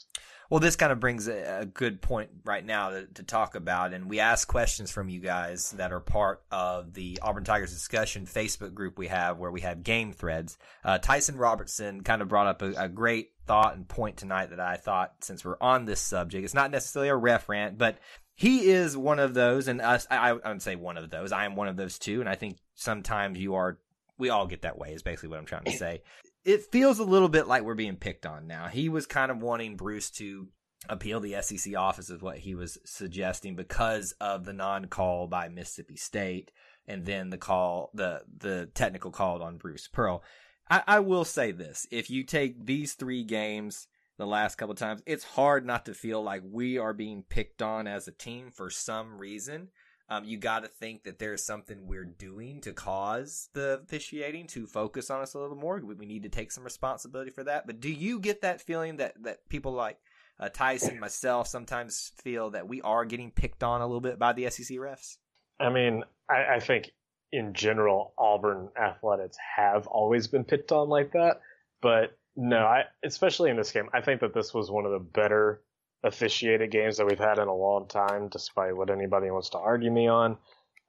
Well, 0.50 0.60
this 0.60 0.76
kind 0.76 0.92
of 0.92 1.00
brings 1.00 1.26
a, 1.28 1.68
good 1.72 2.02
point 2.02 2.30
right 2.44 2.64
now 2.64 2.90
to, 2.90 3.06
to, 3.14 3.22
talk 3.22 3.54
about, 3.54 3.94
and 3.94 4.08
we 4.08 4.20
ask 4.20 4.46
questions 4.46 4.90
from 4.90 5.08
you 5.08 5.20
guys 5.20 5.72
that 5.72 5.92
are 5.92 6.00
part 6.00 6.42
of 6.50 6.92
the 6.92 7.18
Auburn 7.22 7.44
Tigers 7.44 7.72
discussion 7.72 8.26
Facebook 8.26 8.74
group 8.74 8.98
we 8.98 9.08
have, 9.08 9.38
where 9.38 9.50
we 9.50 9.62
have 9.62 9.82
game 9.82 10.12
threads. 10.12 10.58
Uh, 10.84 10.98
Tyson 10.98 11.36
Robertson 11.36 12.02
kind 12.02 12.20
of 12.20 12.28
brought 12.28 12.46
up 12.46 12.62
a, 12.62 12.72
a, 12.84 12.88
great 12.88 13.30
thought 13.46 13.74
and 13.74 13.88
point 13.88 14.18
tonight 14.18 14.50
that 14.50 14.60
I 14.60 14.76
thought, 14.76 15.14
since 15.20 15.44
we're 15.44 15.56
on 15.60 15.86
this 15.86 16.00
subject, 16.00 16.44
it's 16.44 16.54
not 16.54 16.70
necessarily 16.70 17.08
a 17.08 17.16
ref 17.16 17.48
rant, 17.48 17.78
but 17.78 17.98
he 18.34 18.70
is 18.70 18.96
one 18.96 19.20
of 19.20 19.32
those, 19.32 19.68
and 19.68 19.80
us, 19.80 20.06
I, 20.10 20.30
I 20.30 20.48
would 20.50 20.62
say 20.62 20.76
one 20.76 20.96
of 20.98 21.08
those. 21.08 21.32
I 21.32 21.44
am 21.44 21.56
one 21.56 21.68
of 21.68 21.76
those 21.76 21.98
too, 21.98 22.20
and 22.20 22.28
I 22.28 22.34
think 22.34 22.58
sometimes 22.74 23.38
you 23.38 23.54
are. 23.54 23.78
We 24.18 24.28
all 24.28 24.46
get 24.46 24.62
that 24.62 24.78
way. 24.78 24.92
Is 24.92 25.02
basically 25.02 25.30
what 25.30 25.38
I'm 25.38 25.46
trying 25.46 25.64
to 25.64 25.72
say. 25.78 26.02
It 26.44 26.70
feels 26.70 26.98
a 26.98 27.04
little 27.04 27.28
bit 27.28 27.46
like 27.46 27.62
we're 27.62 27.74
being 27.74 27.96
picked 27.96 28.26
on 28.26 28.46
now. 28.46 28.68
He 28.68 28.88
was 28.88 29.06
kind 29.06 29.30
of 29.30 29.42
wanting 29.42 29.76
Bruce 29.76 30.10
to 30.12 30.48
appeal 30.88 31.20
the 31.20 31.40
SEC 31.40 31.74
office, 31.76 32.10
is 32.10 32.20
what 32.20 32.38
he 32.38 32.54
was 32.54 32.78
suggesting, 32.84 33.56
because 33.56 34.12
of 34.20 34.44
the 34.44 34.52
non-call 34.52 35.26
by 35.26 35.48
Mississippi 35.48 35.96
State, 35.96 36.52
and 36.86 37.06
then 37.06 37.30
the 37.30 37.38
call, 37.38 37.90
the 37.94 38.22
the 38.36 38.68
technical 38.74 39.10
call 39.10 39.42
on 39.42 39.56
Bruce 39.56 39.88
Pearl. 39.88 40.22
I, 40.70 40.82
I 40.86 41.00
will 41.00 41.24
say 41.24 41.52
this: 41.52 41.86
if 41.90 42.10
you 42.10 42.24
take 42.24 42.66
these 42.66 42.92
three 42.92 43.24
games 43.24 43.86
the 44.18 44.26
last 44.26 44.56
couple 44.56 44.74
times, 44.74 45.02
it's 45.06 45.24
hard 45.24 45.64
not 45.64 45.86
to 45.86 45.94
feel 45.94 46.22
like 46.22 46.42
we 46.44 46.78
are 46.78 46.92
being 46.92 47.24
picked 47.26 47.62
on 47.62 47.86
as 47.86 48.06
a 48.06 48.12
team 48.12 48.50
for 48.50 48.68
some 48.68 49.18
reason. 49.18 49.68
Um, 50.08 50.24
you 50.24 50.36
got 50.36 50.62
to 50.62 50.68
think 50.68 51.04
that 51.04 51.18
there's 51.18 51.42
something 51.42 51.86
we're 51.86 52.04
doing 52.04 52.60
to 52.60 52.72
cause 52.72 53.48
the 53.54 53.80
officiating 53.82 54.46
to 54.48 54.66
focus 54.66 55.08
on 55.10 55.22
us 55.22 55.34
a 55.34 55.38
little 55.38 55.56
more. 55.56 55.80
We, 55.80 56.04
need 56.04 56.24
to 56.24 56.28
take 56.28 56.52
some 56.52 56.62
responsibility 56.62 57.30
for 57.30 57.44
that. 57.44 57.66
But 57.66 57.80
do 57.80 57.90
you 57.90 58.20
get 58.20 58.42
that 58.42 58.60
feeling 58.60 58.98
that 58.98 59.14
that 59.22 59.48
people 59.48 59.72
like 59.72 59.98
uh, 60.38 60.50
Tyson, 60.50 61.00
myself, 61.00 61.48
sometimes 61.48 62.12
feel 62.22 62.50
that 62.50 62.68
we 62.68 62.82
are 62.82 63.06
getting 63.06 63.30
picked 63.30 63.62
on 63.62 63.80
a 63.80 63.86
little 63.86 64.02
bit 64.02 64.18
by 64.18 64.34
the 64.34 64.50
SEC 64.50 64.76
refs? 64.76 65.16
I 65.58 65.70
mean, 65.70 66.04
I, 66.28 66.56
I 66.56 66.60
think 66.60 66.90
in 67.32 67.54
general, 67.54 68.12
Auburn 68.18 68.68
athletics 68.80 69.38
have 69.56 69.86
always 69.86 70.26
been 70.26 70.44
picked 70.44 70.70
on 70.70 70.88
like 70.88 71.12
that, 71.12 71.40
but 71.80 72.18
no, 72.36 72.58
I 72.58 72.84
especially 73.02 73.50
in 73.50 73.56
this 73.56 73.70
game, 73.70 73.88
I 73.94 74.00
think 74.00 74.20
that 74.20 74.34
this 74.34 74.52
was 74.52 74.70
one 74.70 74.84
of 74.84 74.92
the 74.92 74.98
better 74.98 75.62
officiated 76.04 76.70
games 76.70 76.98
that 76.98 77.06
we've 77.06 77.18
had 77.18 77.38
in 77.38 77.48
a 77.48 77.54
long 77.54 77.88
time, 77.88 78.28
despite 78.28 78.76
what 78.76 78.90
anybody 78.90 79.30
wants 79.30 79.48
to 79.50 79.58
argue 79.58 79.90
me 79.90 80.06
on. 80.06 80.36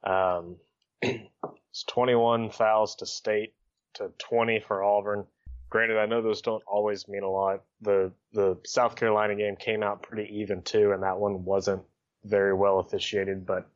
Um, 0.04 0.56
it's 1.02 1.84
21 1.88 2.50
fouls 2.50 2.96
to 2.96 3.06
State 3.06 3.54
to 3.94 4.12
20 4.18 4.60
for 4.60 4.84
Auburn. 4.84 5.24
Granted, 5.70 5.98
I 5.98 6.06
know 6.06 6.22
those 6.22 6.42
don't 6.42 6.62
always 6.66 7.08
mean 7.08 7.24
a 7.24 7.30
lot. 7.30 7.62
The 7.80 8.12
the 8.32 8.56
South 8.64 8.94
Carolina 8.94 9.34
game 9.34 9.56
came 9.56 9.82
out 9.82 10.02
pretty 10.02 10.32
even 10.40 10.62
too, 10.62 10.92
and 10.92 11.02
that 11.02 11.18
one 11.18 11.44
wasn't 11.44 11.82
very 12.24 12.54
well 12.54 12.78
officiated. 12.78 13.46
But 13.46 13.68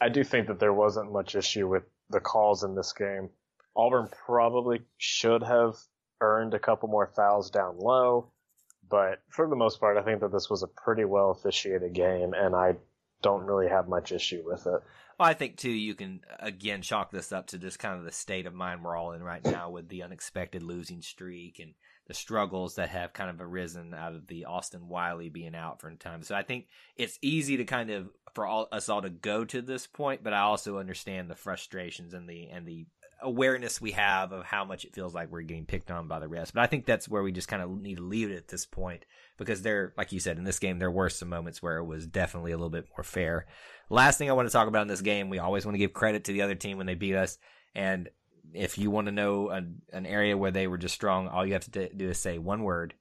I 0.00 0.08
do 0.08 0.22
think 0.22 0.46
that 0.46 0.60
there 0.60 0.72
wasn't 0.72 1.12
much 1.12 1.34
issue 1.34 1.66
with 1.66 1.82
the 2.10 2.20
calls 2.20 2.62
in 2.62 2.74
this 2.74 2.92
game. 2.92 3.30
Auburn 3.74 4.08
probably 4.26 4.82
should 4.98 5.42
have 5.42 5.74
earned 6.20 6.54
a 6.54 6.58
couple 6.58 6.88
more 6.88 7.10
fouls 7.16 7.50
down 7.50 7.78
low. 7.78 8.30
But 8.92 9.22
for 9.30 9.48
the 9.48 9.56
most 9.56 9.80
part, 9.80 9.96
I 9.96 10.02
think 10.02 10.20
that 10.20 10.32
this 10.32 10.50
was 10.50 10.62
a 10.62 10.66
pretty 10.66 11.06
well 11.06 11.30
officiated 11.30 11.94
game, 11.94 12.34
and 12.34 12.54
I 12.54 12.74
don't 13.22 13.42
really 13.44 13.68
have 13.68 13.88
much 13.88 14.12
issue 14.12 14.42
with 14.44 14.66
it. 14.66 14.82
Well, 15.18 15.30
I 15.30 15.32
think 15.32 15.56
too, 15.56 15.70
you 15.70 15.94
can 15.94 16.20
again 16.38 16.82
chalk 16.82 17.10
this 17.10 17.32
up 17.32 17.46
to 17.48 17.58
just 17.58 17.78
kind 17.78 17.98
of 17.98 18.04
the 18.04 18.12
state 18.12 18.44
of 18.44 18.52
mind 18.52 18.84
we're 18.84 18.94
all 18.94 19.12
in 19.12 19.22
right 19.22 19.42
now 19.42 19.70
with 19.70 19.88
the 19.88 20.02
unexpected 20.02 20.62
losing 20.62 21.00
streak 21.00 21.58
and 21.58 21.72
the 22.06 22.12
struggles 22.12 22.74
that 22.74 22.90
have 22.90 23.14
kind 23.14 23.30
of 23.30 23.40
arisen 23.40 23.94
out 23.94 24.14
of 24.14 24.26
the 24.26 24.44
Austin 24.44 24.86
Wiley 24.88 25.30
being 25.30 25.54
out 25.54 25.80
for 25.80 25.88
a 25.88 25.96
time. 25.96 26.22
So 26.22 26.34
I 26.34 26.42
think 26.42 26.66
it's 26.94 27.18
easy 27.22 27.56
to 27.56 27.64
kind 27.64 27.88
of 27.88 28.10
for 28.34 28.46
all 28.46 28.68
us 28.72 28.90
all 28.90 29.00
to 29.00 29.08
go 29.08 29.46
to 29.46 29.62
this 29.62 29.86
point, 29.86 30.22
but 30.22 30.34
I 30.34 30.40
also 30.40 30.76
understand 30.76 31.30
the 31.30 31.34
frustrations 31.34 32.12
and 32.12 32.28
the 32.28 32.48
and 32.48 32.66
the 32.66 32.84
awareness 33.22 33.80
we 33.80 33.92
have 33.92 34.32
of 34.32 34.44
how 34.44 34.64
much 34.64 34.84
it 34.84 34.94
feels 34.94 35.14
like 35.14 35.30
we're 35.30 35.42
getting 35.42 35.64
picked 35.64 35.90
on 35.90 36.08
by 36.08 36.18
the 36.18 36.28
rest. 36.28 36.54
But 36.54 36.62
I 36.62 36.66
think 36.66 36.84
that's 36.84 37.08
where 37.08 37.22
we 37.22 37.32
just 37.32 37.48
kind 37.48 37.62
of 37.62 37.70
need 37.70 37.96
to 37.96 38.02
leave 38.02 38.30
it 38.30 38.36
at 38.36 38.48
this 38.48 38.66
point 38.66 39.04
because 39.38 39.62
there, 39.62 39.94
like 39.96 40.12
you 40.12 40.20
said, 40.20 40.38
in 40.38 40.44
this 40.44 40.58
game, 40.58 40.78
there 40.78 40.90
were 40.90 41.08
some 41.08 41.28
moments 41.28 41.62
where 41.62 41.78
it 41.78 41.84
was 41.84 42.06
definitely 42.06 42.52
a 42.52 42.56
little 42.56 42.70
bit 42.70 42.88
more 42.96 43.04
fair. 43.04 43.46
Last 43.88 44.18
thing 44.18 44.28
I 44.28 44.34
want 44.34 44.48
to 44.48 44.52
talk 44.52 44.68
about 44.68 44.82
in 44.82 44.88
this 44.88 45.00
game, 45.00 45.30
we 45.30 45.38
always 45.38 45.64
want 45.64 45.74
to 45.74 45.78
give 45.78 45.92
credit 45.92 46.24
to 46.24 46.32
the 46.32 46.42
other 46.42 46.54
team 46.54 46.76
when 46.76 46.86
they 46.86 46.94
beat 46.94 47.14
us. 47.14 47.38
And 47.74 48.08
if 48.52 48.78
you 48.78 48.90
want 48.90 49.06
to 49.06 49.12
know 49.12 49.48
an, 49.50 49.82
an 49.92 50.06
area 50.06 50.36
where 50.36 50.50
they 50.50 50.66
were 50.66 50.78
just 50.78 50.94
strong, 50.94 51.28
all 51.28 51.46
you 51.46 51.54
have 51.54 51.70
to 51.70 51.88
do 51.94 52.10
is 52.10 52.18
say 52.18 52.38
one 52.38 52.62
word, 52.62 52.94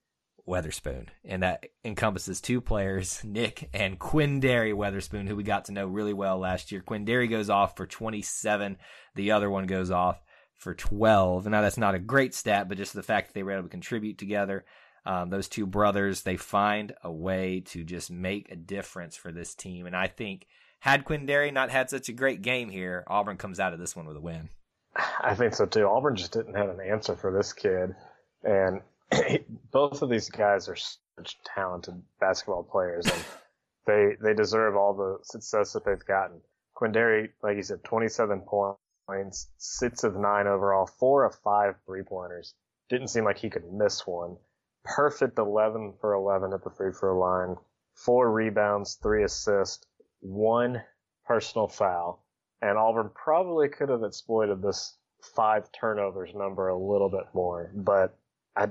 Weatherspoon. 0.47 1.07
And 1.23 1.43
that 1.43 1.67
encompasses 1.83 2.41
two 2.41 2.61
players, 2.61 3.21
Nick 3.23 3.69
and 3.73 3.99
Quinndary 3.99 4.73
Weatherspoon, 4.73 5.27
who 5.27 5.35
we 5.35 5.43
got 5.43 5.65
to 5.65 5.71
know 5.71 5.87
really 5.87 6.13
well 6.13 6.37
last 6.37 6.71
year. 6.71 6.81
Quinndary 6.81 7.29
goes 7.29 7.49
off 7.49 7.75
for 7.75 7.85
27. 7.85 8.77
The 9.15 9.31
other 9.31 9.49
one 9.49 9.65
goes 9.65 9.91
off 9.91 10.21
for 10.55 10.73
12. 10.73 11.47
Now 11.47 11.61
that's 11.61 11.77
not 11.77 11.95
a 11.95 11.99
great 11.99 12.33
stat, 12.33 12.69
but 12.69 12.77
just 12.77 12.93
the 12.93 13.03
fact 13.03 13.27
that 13.27 13.33
they 13.33 13.43
were 13.43 13.53
able 13.53 13.63
to 13.63 13.69
contribute 13.69 14.17
together. 14.17 14.65
Um, 15.05 15.29
those 15.29 15.47
two 15.49 15.65
brothers, 15.65 16.21
they 16.21 16.37
find 16.37 16.93
a 17.03 17.11
way 17.11 17.61
to 17.67 17.83
just 17.83 18.11
make 18.11 18.51
a 18.51 18.55
difference 18.55 19.15
for 19.15 19.31
this 19.31 19.55
team. 19.55 19.87
And 19.87 19.95
I 19.95 20.07
think 20.07 20.45
had 20.79 21.05
Quinndary 21.05 21.51
not 21.51 21.71
had 21.71 21.89
such 21.89 22.09
a 22.09 22.13
great 22.13 22.41
game 22.41 22.69
here, 22.69 23.03
Auburn 23.07 23.37
comes 23.37 23.59
out 23.59 23.73
of 23.73 23.79
this 23.79 23.95
one 23.95 24.05
with 24.05 24.17
a 24.17 24.21
win. 24.21 24.49
I 25.21 25.33
think 25.35 25.55
so 25.55 25.65
too. 25.65 25.87
Auburn 25.87 26.15
just 26.15 26.33
didn't 26.33 26.55
have 26.55 26.69
an 26.69 26.79
answer 26.81 27.15
for 27.15 27.31
this 27.31 27.53
kid. 27.53 27.95
And 28.43 28.81
both 29.71 30.01
of 30.01 30.09
these 30.09 30.29
guys 30.29 30.67
are 30.69 30.75
such 30.75 31.37
talented 31.43 32.01
basketball 32.19 32.63
players, 32.63 33.05
and 33.05 33.23
they 33.85 34.15
they 34.21 34.33
deserve 34.33 34.75
all 34.75 34.93
the 34.93 35.19
success 35.23 35.73
that 35.73 35.85
they've 35.85 36.05
gotten. 36.05 36.41
Quinndary, 36.75 37.29
like 37.43 37.57
you 37.57 37.63
said, 37.63 37.83
27 37.83 38.41
points, 38.41 39.49
six 39.57 40.03
of 40.03 40.15
nine 40.15 40.47
overall, 40.47 40.85
four 40.85 41.25
of 41.25 41.35
five 41.43 41.75
three 41.85 42.03
pointers. 42.03 42.55
Didn't 42.89 43.09
seem 43.09 43.23
like 43.23 43.37
he 43.37 43.49
could 43.49 43.71
miss 43.71 44.05
one. 44.05 44.37
Perfect 44.83 45.37
11 45.37 45.93
for 46.01 46.13
11 46.13 46.53
at 46.53 46.63
the 46.63 46.71
free 46.71 46.91
throw 46.91 47.17
line, 47.17 47.55
four 47.93 48.31
rebounds, 48.31 48.95
three 48.95 49.23
assists, 49.23 49.85
one 50.21 50.81
personal 51.25 51.67
foul, 51.67 52.25
and 52.61 52.77
Auburn 52.77 53.11
probably 53.13 53.69
could 53.69 53.89
have 53.89 54.03
exploited 54.03 54.61
this 54.61 54.97
five 55.21 55.71
turnovers 55.71 56.33
number 56.33 56.69
a 56.69 56.77
little 56.77 57.09
bit 57.09 57.25
more, 57.33 57.71
but 57.75 58.17
I 58.55 58.69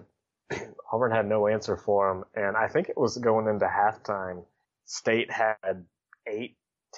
Auburn 0.92 1.12
had 1.12 1.26
no 1.26 1.46
answer 1.46 1.76
for 1.76 2.11
him, 2.11 2.24
and 2.35 2.57
I 2.57 2.66
think 2.66 2.88
it 2.88 2.98
was 2.98 3.16
going 3.16 3.46
into 3.46 3.66
halftime. 3.66 4.44
State 4.87 5.31
had 5.31 5.87
eight, 6.26 6.57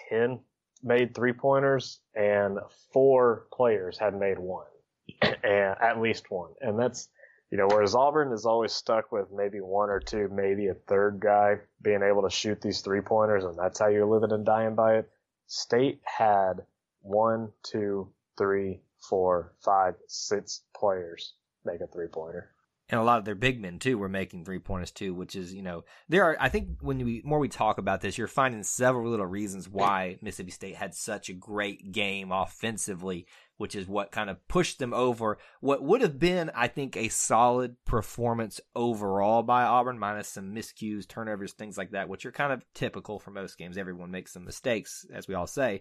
ten 0.08 0.40
made 0.82 1.14
three 1.14 1.34
pointers, 1.34 2.00
and 2.14 2.58
four 2.92 3.46
players 3.52 3.98
had 3.98 4.18
made 4.18 4.38
one, 4.38 4.66
and 5.22 5.76
at 5.80 6.00
least 6.00 6.30
one, 6.30 6.52
and 6.62 6.78
that's 6.78 7.10
you 7.50 7.58
know 7.58 7.66
whereas 7.66 7.94
Auburn 7.94 8.32
is 8.32 8.46
always 8.46 8.72
stuck 8.72 9.12
with 9.12 9.30
maybe 9.30 9.60
one 9.60 9.90
or 9.90 10.00
two, 10.00 10.28
maybe 10.32 10.68
a 10.68 10.74
third 10.74 11.20
guy 11.20 11.56
being 11.82 12.02
able 12.02 12.22
to 12.22 12.30
shoot 12.30 12.62
these 12.62 12.80
three 12.80 13.02
pointers, 13.02 13.44
and 13.44 13.58
that's 13.58 13.78
how 13.78 13.88
you're 13.88 14.06
living 14.06 14.32
and 14.32 14.46
dying 14.46 14.74
by 14.74 14.96
it. 14.96 15.10
State 15.48 16.00
had 16.04 16.64
one, 17.02 17.52
two, 17.62 18.10
three, 18.38 18.80
four, 19.06 19.52
five, 19.62 19.96
six 20.06 20.62
players 20.74 21.34
make 21.64 21.82
a 21.82 21.86
three 21.86 22.08
pointer 22.08 22.51
and 22.92 23.00
a 23.00 23.04
lot 23.04 23.18
of 23.18 23.24
their 23.24 23.34
big 23.34 23.58
men 23.58 23.78
too 23.78 23.96
were 23.96 24.08
making 24.08 24.44
three 24.44 24.58
pointers 24.58 24.90
too, 24.90 25.14
which 25.14 25.34
is 25.34 25.52
you 25.54 25.62
know 25.62 25.82
there 26.10 26.24
are 26.24 26.36
I 26.38 26.50
think 26.50 26.76
when 26.82 26.98
we 26.98 27.22
more 27.24 27.38
we 27.38 27.48
talk 27.48 27.78
about 27.78 28.02
this, 28.02 28.18
you're 28.18 28.28
finding 28.28 28.62
several 28.62 29.10
little 29.10 29.26
reasons 29.26 29.66
why 29.66 30.18
Mississippi 30.20 30.50
State 30.50 30.76
had 30.76 30.94
such 30.94 31.30
a 31.30 31.34
great 31.34 31.90
game 31.90 32.30
offensively, 32.30 33.26
which 33.56 33.74
is 33.74 33.88
what 33.88 34.12
kind 34.12 34.28
of 34.28 34.46
pushed 34.46 34.78
them 34.78 34.92
over 34.92 35.38
what 35.60 35.82
would 35.82 36.02
have 36.02 36.18
been 36.18 36.50
I 36.54 36.68
think 36.68 36.94
a 36.94 37.08
solid 37.08 37.82
performance 37.86 38.60
overall 38.76 39.42
by 39.42 39.62
Auburn, 39.62 39.98
minus 39.98 40.28
some 40.28 40.54
miscues, 40.54 41.08
turnovers, 41.08 41.54
things 41.54 41.78
like 41.78 41.92
that, 41.92 42.10
which 42.10 42.26
are 42.26 42.32
kind 42.32 42.52
of 42.52 42.62
typical 42.74 43.18
for 43.18 43.30
most 43.30 43.56
games. 43.56 43.78
Everyone 43.78 44.10
makes 44.10 44.34
some 44.34 44.44
mistakes, 44.44 45.06
as 45.14 45.26
we 45.26 45.34
all 45.34 45.46
say, 45.46 45.80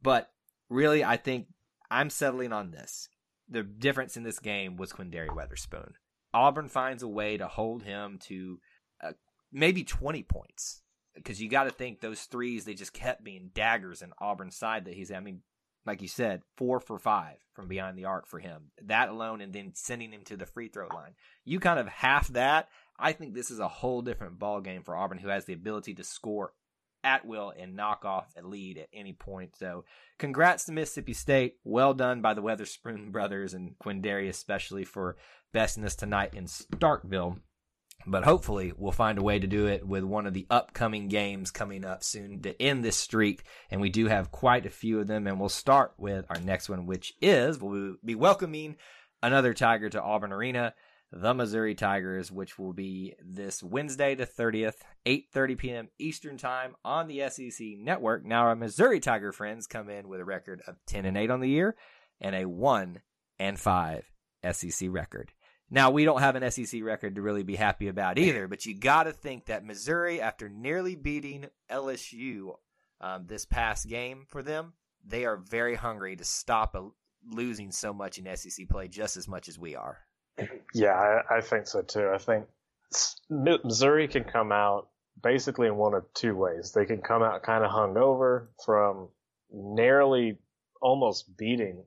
but 0.00 0.30
really 0.70 1.04
I 1.04 1.18
think 1.18 1.48
I'm 1.90 2.08
settling 2.08 2.54
on 2.54 2.70
this. 2.70 3.10
The 3.46 3.62
difference 3.62 4.16
in 4.16 4.22
this 4.22 4.38
game 4.38 4.76
was 4.78 4.94
Quinndary 4.94 5.28
Weatherspoon 5.28 5.92
Auburn 6.36 6.68
finds 6.68 7.02
a 7.02 7.08
way 7.08 7.38
to 7.38 7.48
hold 7.48 7.82
him 7.82 8.18
to 8.24 8.60
uh, 9.02 9.12
maybe 9.50 9.84
20 9.84 10.22
points. 10.24 10.82
Because 11.14 11.40
you 11.40 11.48
got 11.48 11.64
to 11.64 11.70
think 11.70 12.00
those 12.00 12.20
threes, 12.24 12.66
they 12.66 12.74
just 12.74 12.92
kept 12.92 13.24
being 13.24 13.50
daggers 13.54 14.02
in 14.02 14.12
Auburn's 14.20 14.54
side 14.54 14.84
that 14.84 14.92
he's, 14.92 15.10
I 15.10 15.20
mean, 15.20 15.40
like 15.86 16.02
you 16.02 16.08
said, 16.08 16.42
four 16.58 16.78
for 16.78 16.98
five 16.98 17.36
from 17.54 17.68
behind 17.68 17.96
the 17.96 18.04
arc 18.04 18.26
for 18.26 18.38
him. 18.38 18.64
That 18.84 19.08
alone, 19.08 19.40
and 19.40 19.50
then 19.50 19.72
sending 19.74 20.12
him 20.12 20.24
to 20.24 20.36
the 20.36 20.44
free 20.44 20.68
throw 20.68 20.88
line. 20.88 21.14
You 21.46 21.58
kind 21.58 21.80
of 21.80 21.88
half 21.88 22.28
that. 22.28 22.68
I 22.98 23.12
think 23.12 23.32
this 23.32 23.50
is 23.50 23.60
a 23.60 23.68
whole 23.68 24.02
different 24.02 24.38
ball 24.38 24.60
game 24.60 24.82
for 24.82 24.94
Auburn, 24.94 25.16
who 25.16 25.28
has 25.28 25.46
the 25.46 25.54
ability 25.54 25.94
to 25.94 26.04
score 26.04 26.52
at 27.06 27.24
will 27.24 27.52
and 27.56 27.76
knock 27.76 28.04
off 28.04 28.34
a 28.36 28.42
lead 28.42 28.78
at 28.78 28.88
any 28.92 29.12
point. 29.12 29.56
So, 29.56 29.84
congrats 30.18 30.64
to 30.64 30.72
Mississippi 30.72 31.14
State. 31.14 31.54
Well 31.64 31.94
done 31.94 32.20
by 32.20 32.34
the 32.34 32.42
Weatherspoon 32.42 33.12
brothers 33.12 33.54
and 33.54 33.78
Quinndary, 33.78 34.28
especially 34.28 34.84
for 34.84 35.16
besting 35.52 35.84
us 35.84 35.94
tonight 35.94 36.34
in 36.34 36.46
Starkville. 36.46 37.38
But 38.08 38.24
hopefully, 38.24 38.72
we'll 38.76 38.92
find 38.92 39.18
a 39.18 39.22
way 39.22 39.38
to 39.38 39.46
do 39.46 39.66
it 39.66 39.86
with 39.86 40.04
one 40.04 40.26
of 40.26 40.34
the 40.34 40.46
upcoming 40.50 41.08
games 41.08 41.50
coming 41.50 41.84
up 41.84 42.02
soon 42.02 42.42
to 42.42 42.60
end 42.60 42.84
this 42.84 42.96
streak. 42.96 43.44
And 43.70 43.80
we 43.80 43.88
do 43.88 44.06
have 44.06 44.30
quite 44.30 44.66
a 44.66 44.70
few 44.70 45.00
of 45.00 45.06
them. 45.06 45.26
And 45.26 45.40
we'll 45.40 45.48
start 45.48 45.94
with 45.96 46.26
our 46.28 46.40
next 46.40 46.68
one, 46.68 46.86
which 46.86 47.14
is 47.22 47.58
we'll 47.58 47.96
be 48.04 48.14
welcoming 48.14 48.76
another 49.22 49.54
Tiger 49.54 49.88
to 49.90 50.02
Auburn 50.02 50.32
Arena 50.32 50.74
the 51.12 51.34
Missouri 51.34 51.74
Tigers, 51.74 52.32
which 52.32 52.58
will 52.58 52.72
be 52.72 53.14
this 53.24 53.62
Wednesday 53.62 54.14
the 54.14 54.26
30th, 54.26 54.76
8:30 55.06 55.58
p.m. 55.58 55.88
Eastern 55.98 56.36
Time 56.36 56.76
on 56.84 57.08
the 57.08 57.28
SEC 57.28 57.66
Network. 57.78 58.24
Now 58.24 58.42
our 58.42 58.56
Missouri 58.56 59.00
Tiger 59.00 59.32
friends 59.32 59.66
come 59.66 59.88
in 59.88 60.08
with 60.08 60.20
a 60.20 60.24
record 60.24 60.62
of 60.66 60.76
10 60.86 61.04
and 61.04 61.16
8 61.16 61.30
on 61.30 61.40
the 61.40 61.48
year 61.48 61.76
and 62.20 62.34
a 62.34 62.46
1 62.46 63.00
and 63.38 63.58
5 63.58 64.10
SEC 64.52 64.88
record. 64.90 65.32
Now 65.70 65.90
we 65.90 66.04
don't 66.04 66.20
have 66.20 66.36
an 66.36 66.50
SEC 66.50 66.82
record 66.82 67.16
to 67.16 67.22
really 67.22 67.42
be 67.42 67.56
happy 67.56 67.88
about 67.88 68.18
either, 68.18 68.46
but 68.46 68.66
you 68.66 68.78
got 68.78 69.04
to 69.04 69.12
think 69.12 69.46
that 69.46 69.64
Missouri, 69.64 70.20
after 70.20 70.48
nearly 70.48 70.94
beating 70.94 71.46
LSU 71.70 72.54
um, 73.00 73.26
this 73.26 73.44
past 73.44 73.88
game 73.88 74.26
for 74.28 74.42
them, 74.42 74.74
they 75.04 75.24
are 75.24 75.36
very 75.36 75.74
hungry 75.74 76.16
to 76.16 76.24
stop 76.24 76.74
a, 76.74 76.88
losing 77.28 77.72
so 77.72 77.92
much 77.92 78.18
in 78.18 78.36
SEC 78.36 78.68
play 78.68 78.86
just 78.88 79.16
as 79.16 79.26
much 79.26 79.48
as 79.48 79.58
we 79.58 79.74
are. 79.74 79.98
Yeah, 80.74 80.92
I, 81.30 81.36
I 81.36 81.40
think 81.40 81.66
so 81.66 81.82
too. 81.82 82.10
I 82.12 82.18
think 82.18 82.46
Missouri 83.30 84.08
can 84.08 84.24
come 84.24 84.52
out 84.52 84.88
basically 85.22 85.66
in 85.66 85.76
one 85.76 85.94
of 85.94 86.04
two 86.14 86.36
ways. 86.36 86.72
They 86.72 86.84
can 86.84 87.00
come 87.00 87.22
out 87.22 87.42
kind 87.42 87.64
of 87.64 87.70
hungover 87.70 88.48
from 88.64 89.08
narrowly 89.50 90.36
almost 90.82 91.36
beating 91.36 91.84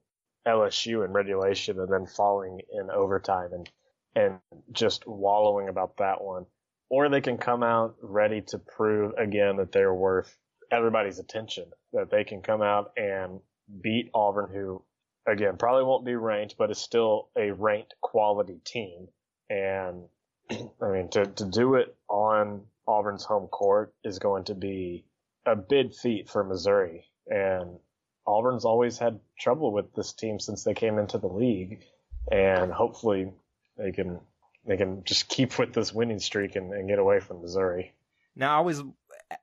LSU 0.47 1.05
in 1.05 1.11
regulation 1.11 1.79
and 1.79 1.91
then 1.91 2.07
falling 2.07 2.59
in 2.71 2.89
overtime 2.89 3.51
and 3.53 3.69
and 4.15 4.39
just 4.71 5.07
wallowing 5.07 5.69
about 5.69 5.97
that 5.97 6.21
one. 6.21 6.45
Or 6.89 7.07
they 7.07 7.21
can 7.21 7.37
come 7.37 7.61
out 7.61 7.95
ready 8.01 8.41
to 8.47 8.57
prove 8.57 9.13
again 9.17 9.57
that 9.57 9.71
they're 9.71 9.93
worth 9.93 10.35
everybody's 10.71 11.19
attention. 11.19 11.65
That 11.93 12.09
they 12.09 12.23
can 12.23 12.41
come 12.41 12.63
out 12.63 12.91
and 12.97 13.39
beat 13.81 14.09
Auburn, 14.13 14.49
who 14.51 14.83
again, 15.29 15.57
probably 15.57 15.83
won't 15.83 16.05
be 16.05 16.15
ranked, 16.15 16.55
but 16.57 16.71
it's 16.71 16.81
still 16.81 17.29
a 17.37 17.51
ranked 17.51 17.95
quality 18.01 18.59
team. 18.63 19.07
And 19.49 20.03
I 20.51 20.87
mean, 20.91 21.09
to, 21.09 21.25
to 21.25 21.45
do 21.45 21.75
it 21.75 21.95
on 22.07 22.63
Auburn's 22.87 23.23
home 23.23 23.47
court 23.47 23.93
is 24.03 24.19
going 24.19 24.45
to 24.45 24.55
be 24.55 25.05
a 25.45 25.55
big 25.55 25.93
feat 25.93 26.29
for 26.29 26.43
Missouri. 26.43 27.05
And 27.27 27.77
Auburn's 28.25 28.65
always 28.65 28.97
had 28.97 29.19
trouble 29.39 29.71
with 29.71 29.93
this 29.93 30.13
team 30.13 30.39
since 30.39 30.63
they 30.63 30.73
came 30.73 30.97
into 30.97 31.17
the 31.17 31.27
league. 31.27 31.81
And 32.31 32.71
hopefully 32.71 33.31
they 33.77 33.91
can, 33.91 34.19
they 34.65 34.77
can 34.77 35.03
just 35.03 35.29
keep 35.29 35.57
with 35.57 35.73
this 35.73 35.93
winning 35.93 36.19
streak 36.19 36.55
and, 36.55 36.73
and 36.73 36.87
get 36.87 36.99
away 36.99 37.19
from 37.19 37.41
Missouri. 37.41 37.93
Now, 38.35 38.57
always, 38.57 38.81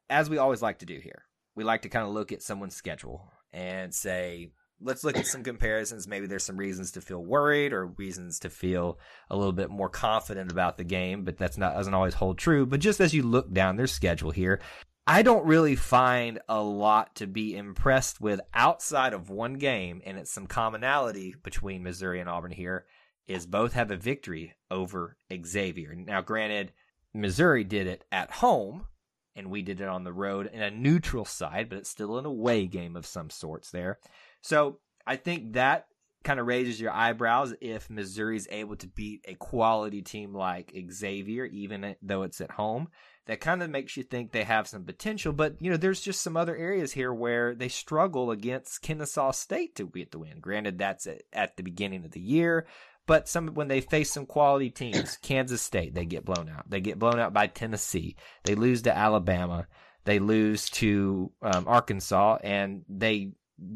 as 0.09 0.31
we 0.31 0.38
always 0.38 0.62
like 0.62 0.79
to 0.81 0.87
do 0.87 0.99
here, 0.99 1.22
we 1.55 1.64
like 1.64 1.83
to 1.83 1.88
kind 1.88 2.07
of 2.07 2.12
look 2.12 2.33
at 2.33 2.42
someone's 2.42 2.77
schedule 2.77 3.33
and 3.53 3.94
say, 3.94 4.51
let's 4.81 5.05
look 5.05 5.17
at 5.17 5.27
some 5.27 5.43
comparisons. 5.43 6.07
Maybe 6.07 6.27
there's 6.27 6.45
some 6.45 6.57
reasons 6.57 6.93
to 6.93 7.01
feel 7.01 7.25
worried 7.25 7.73
or 7.73 7.87
reasons 7.87 8.39
to 8.41 8.51
feel 8.51 8.99
a 9.31 9.37
little 9.37 9.53
bit 9.53 9.71
more 9.71 9.89
confident 9.89 10.53
about 10.53 10.77
the 10.77 10.85
game, 10.85 11.25
but 11.25 11.39
that's 11.39 11.59
not 11.59 11.75
doesn't 11.75 11.95
always 11.95 12.15
hold 12.15 12.39
true. 12.39 12.67
But 12.67 12.81
just 12.81 13.01
as 13.01 13.15
you 13.15 13.23
look 13.23 13.53
down 13.53 13.77
their 13.77 13.87
schedule 13.87 14.31
here, 14.31 14.61
I 15.07 15.23
don't 15.23 15.47
really 15.47 15.77
find 15.77 16.41
a 16.49 16.61
lot 16.61 17.15
to 17.17 17.29
be 17.29 17.57
impressed 17.57 18.21
with 18.21 18.41
outside 18.53 19.12
of 19.12 19.31
one 19.31 19.55
game, 19.55 20.03
and 20.05 20.19
it's 20.19 20.33
some 20.33 20.49
commonality 20.49 21.35
between 21.43 21.85
Missouri 21.85 22.21
and 22.21 22.29
Auburn 22.29 22.51
here. 22.51 22.87
is 23.29 23.47
both 23.47 23.73
have 23.73 23.91
a 23.91 23.97
victory 23.97 24.55
over 24.71 25.17
Xavier. 25.45 25.95
Now, 25.95 26.23
granted, 26.23 26.73
Missouri 27.15 27.65
did 27.65 27.87
it 27.87 28.05
at 28.12 28.31
home, 28.31 28.87
and 29.35 29.51
we 29.51 29.62
did 29.62 29.81
it 29.81 29.89
on 29.89 30.05
the 30.05 30.12
road 30.12 30.51
in 30.53 30.62
a 30.62 30.71
neutral 30.71 31.25
side, 31.25 31.69
but 31.69 31.79
it's 31.79 31.91
still 31.91 32.19
an 32.19 32.27
away 32.27 32.67
game 32.67 32.97
of 32.97 33.07
some 33.07 33.31
sorts 33.31 33.71
there. 33.71 33.99
So 34.47 34.79
I 35.05 35.17
think 35.17 35.55
that 35.55 35.89
kind 36.23 36.39
of 36.39 36.47
raises 36.47 36.81
your 36.81 36.93
eyebrows 36.93 37.53
if 37.61 37.91
Missouri's 37.91 38.47
able 38.49 38.77
to 38.77 38.87
beat 38.87 39.25
a 39.27 39.35
quality 39.35 40.03
team 40.03 40.33
like 40.33 40.73
Xavier, 40.93 41.47
even 41.47 41.97
though 42.01 42.23
it's 42.23 42.41
at 42.41 42.53
home. 42.53 42.89
That 43.27 43.41
kind 43.41 43.61
of 43.61 43.71
makes 43.71 43.97
you 43.97 44.05
think 44.05 44.31
they 44.31 44.45
have 44.45 44.69
some 44.69 44.85
potential, 44.85 45.33
but 45.33 45.57
you 45.61 45.69
know, 45.69 45.77
there's 45.77 46.01
just 46.01 46.21
some 46.21 46.37
other 46.37 46.55
areas 46.55 46.93
here 46.93 47.13
where 47.13 47.57
they 47.57 47.67
struggle 47.67 48.31
against 48.31 48.83
Kennesaw 48.83 49.33
State 49.33 49.75
to 49.77 49.89
get 49.89 50.13
the 50.13 50.21
win. 50.21 50.39
Granted, 50.39 50.79
that's 50.79 51.09
at 51.33 51.57
the 51.57 51.65
beginning 51.65 52.05
of 52.05 52.13
the 52.13 52.21
year, 52.21 52.69
but 53.05 53.29
some 53.29 53.49
when 53.49 53.67
they 53.67 53.81
face 53.81 54.13
some 54.13 54.27
quality 54.27 54.71
teams, 54.71 55.17
Kansas 55.23 55.61
State, 55.61 55.93
they 55.93 56.07
get 56.07 56.25
blown 56.25 56.49
out. 56.49 56.71
They 56.71 56.81
get 56.81 57.01
blown 57.01 57.19
out 57.19 57.33
by 57.33 57.49
Tennessee. 57.49 58.15
They 58.45 58.55
lose 58.55 58.83
to 58.83 58.97
Alabama. 58.97 59.67
They 60.05 60.21
lose 60.21 60.71
to 60.71 61.33
um, 61.43 61.67
Arkansas, 61.67 62.39
and 62.45 62.85
they 62.89 63.33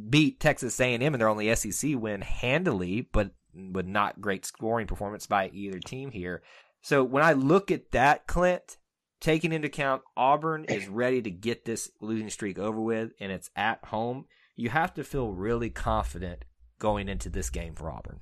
beat 0.08 0.40
Texas 0.40 0.78
A&M 0.80 1.02
in 1.02 1.18
their 1.18 1.28
only 1.28 1.54
SEC 1.54 1.92
win 1.94 2.20
handily, 2.20 3.08
but 3.12 3.30
with 3.54 3.86
not 3.86 4.20
great 4.20 4.44
scoring 4.44 4.86
performance 4.86 5.26
by 5.26 5.48
either 5.48 5.78
team 5.78 6.10
here. 6.10 6.42
So 6.82 7.02
when 7.04 7.22
I 7.22 7.32
look 7.32 7.70
at 7.70 7.90
that, 7.92 8.26
Clint, 8.26 8.78
taking 9.20 9.52
into 9.52 9.66
account 9.66 10.02
Auburn 10.16 10.64
is 10.64 10.88
ready 10.88 11.22
to 11.22 11.30
get 11.30 11.64
this 11.64 11.90
losing 12.00 12.30
streak 12.30 12.58
over 12.58 12.80
with, 12.80 13.12
and 13.20 13.30
it's 13.32 13.50
at 13.56 13.84
home, 13.86 14.26
you 14.56 14.70
have 14.70 14.94
to 14.94 15.04
feel 15.04 15.32
really 15.32 15.70
confident 15.70 16.44
going 16.78 17.08
into 17.08 17.28
this 17.28 17.50
game 17.50 17.74
for 17.74 17.90
Auburn. 17.90 18.20